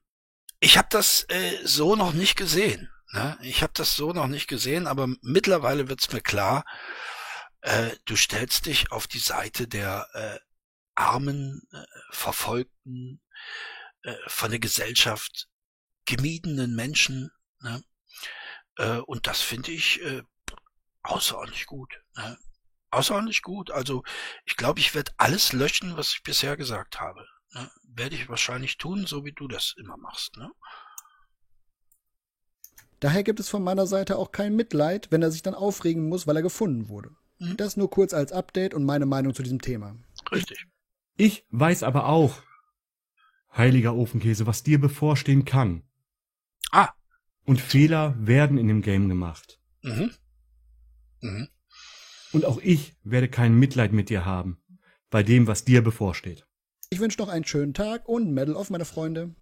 [0.63, 2.89] ich habe das äh, so noch nicht gesehen.
[3.11, 3.37] Ne?
[3.41, 6.63] Ich habe das so noch nicht gesehen, aber mittlerweile wird's mir klar,
[7.61, 10.39] äh, du stellst dich auf die Seite der äh,
[10.95, 13.21] armen, äh, verfolgten,
[14.03, 15.49] äh, von der Gesellschaft
[16.05, 17.29] gemiedenen Menschen.
[17.59, 17.83] Ne?
[18.77, 20.23] Äh, und das finde ich äh,
[21.01, 21.93] außerordentlich gut.
[22.15, 22.37] Ne?
[22.89, 23.69] Außerordentlich gut.
[23.69, 24.03] Also
[24.45, 27.27] ich glaube, ich werde alles löschen, was ich bisher gesagt habe.
[27.53, 27.69] Ne?
[27.95, 30.37] Werde ich wahrscheinlich tun, so wie du das immer machst.
[30.37, 30.51] Ne?
[32.99, 36.25] Daher gibt es von meiner Seite auch kein Mitleid, wenn er sich dann aufregen muss,
[36.25, 37.11] weil er gefunden wurde.
[37.39, 37.57] Mhm.
[37.57, 39.95] Das nur kurz als Update und meine Meinung zu diesem Thema.
[40.31, 40.67] Richtig.
[41.17, 42.41] Ich weiß aber auch,
[43.55, 45.83] heiliger Ofenkäse, was dir bevorstehen kann.
[46.71, 46.89] Ah.
[47.43, 49.59] Und Fehler werden in dem Game gemacht.
[49.81, 50.11] Mhm.
[51.21, 51.49] Mhm.
[52.31, 54.57] Und auch ich werde kein Mitleid mit dir haben,
[55.09, 56.47] bei dem, was dir bevorsteht.
[56.93, 59.33] Ich wünsche noch einen schönen Tag und Medal auf meine Freunde.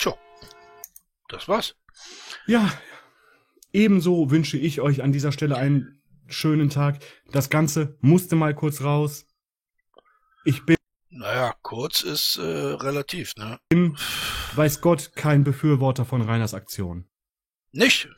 [0.00, 0.16] So.
[1.28, 1.76] Das war's.
[2.46, 2.72] Ja,
[3.70, 7.04] ebenso wünsche ich euch an dieser Stelle einen schönen Tag.
[7.30, 9.26] Das Ganze musste mal kurz raus.
[10.46, 10.76] Ich bin
[11.10, 13.58] Naja, kurz ist äh, relativ, ne?
[13.68, 13.98] Bin,
[14.54, 17.06] weiß Gott, kein Befürworter von Reiners Aktion.
[17.70, 18.08] Nicht?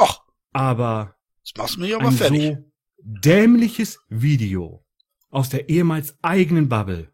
[0.00, 2.56] Och, Aber das machst du mich aber ein fertig.
[2.56, 4.82] so dämliches Video
[5.30, 7.12] aus der ehemals eigenen Bubble,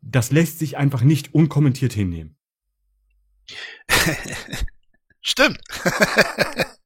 [0.00, 2.36] das lässt sich einfach nicht unkommentiert hinnehmen.
[5.20, 5.60] Stimmt.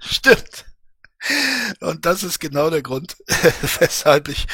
[0.00, 0.66] Stimmt.
[1.80, 3.16] Und das ist genau der Grund,
[3.78, 4.46] weshalb ich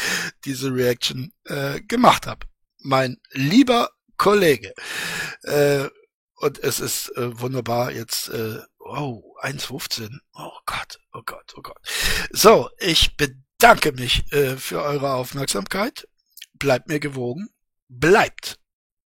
[0.44, 2.46] diese Reaction äh, gemacht habe.
[2.78, 4.72] Mein lieber Kollege.
[5.42, 5.88] Äh,
[6.40, 10.18] und es ist äh, wunderbar jetzt, äh, oh, 1,15.
[10.34, 11.78] Oh Gott, oh Gott, oh Gott.
[12.30, 16.08] So, ich bedanke mich äh, für eure Aufmerksamkeit.
[16.54, 17.50] Bleibt mir gewogen.
[17.88, 18.58] Bleibt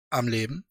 [0.10, 0.66] am Leben.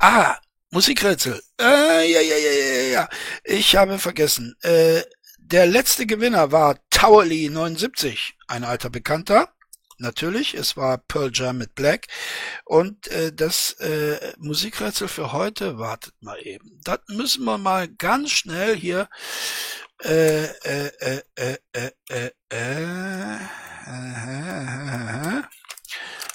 [0.00, 0.38] Ah,
[0.70, 1.40] Musikrätsel.
[1.60, 3.08] Äh, ja, ja, ja, ja, ja.
[3.44, 4.56] Ich habe vergessen.
[4.62, 5.02] Äh,
[5.38, 9.54] der letzte Gewinner war Towerly 79, ein alter Bekannter
[10.02, 10.54] natürlich.
[10.54, 12.08] Es war Pearl Jam mit Black.
[12.64, 16.78] Und äh, das äh, Musikrätsel für heute, wartet mal eben.
[16.84, 19.08] Das müssen wir mal ganz schnell hier.
[20.04, 23.38] Äh, äh, äh, äh, äh, äh, äh,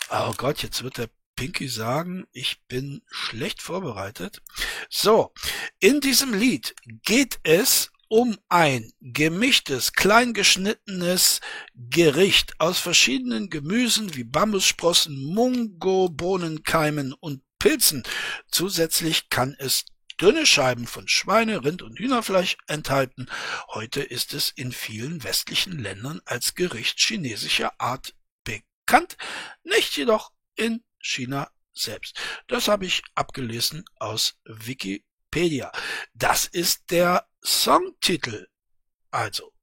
[0.09, 4.41] Oh Gott, jetzt wird der Pinky sagen, ich bin schlecht vorbereitet.
[4.89, 5.33] So,
[5.79, 11.41] in diesem Lied geht es um ein gemischtes, kleingeschnittenes
[11.75, 18.03] Gericht aus verschiedenen Gemüsen wie Bambussprossen, Mungo, Bohnenkeimen und Pilzen.
[18.49, 19.85] Zusätzlich kann es
[20.19, 23.27] dünne Scheiben von Schweine, Rind und Hühnerfleisch enthalten.
[23.69, 29.17] Heute ist es in vielen westlichen Ländern als Gericht chinesischer Art bekannt,
[29.63, 32.19] nicht jedoch in China selbst.
[32.47, 35.71] Das habe ich abgelesen aus Wikipedia.
[36.13, 38.47] Das ist der Songtitel,
[39.09, 39.53] also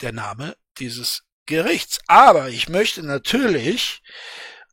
[0.00, 1.98] der Name dieses Gerichts.
[2.06, 4.00] Aber ich möchte natürlich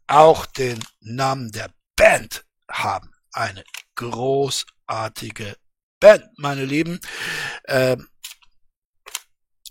[0.06, 3.12] auch den Namen der Band haben.
[3.32, 3.64] Eine
[3.96, 5.58] großartige
[6.00, 7.00] Band, meine Lieben.
[7.68, 8.08] Ähm,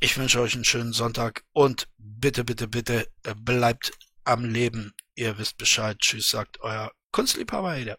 [0.01, 3.93] ich wünsche euch einen schönen Sonntag und bitte, bitte, bitte äh, bleibt
[4.25, 4.93] am Leben.
[5.15, 5.99] Ihr wisst Bescheid.
[6.01, 7.97] Tschüss, sagt euer Kunstliebhaber Ede.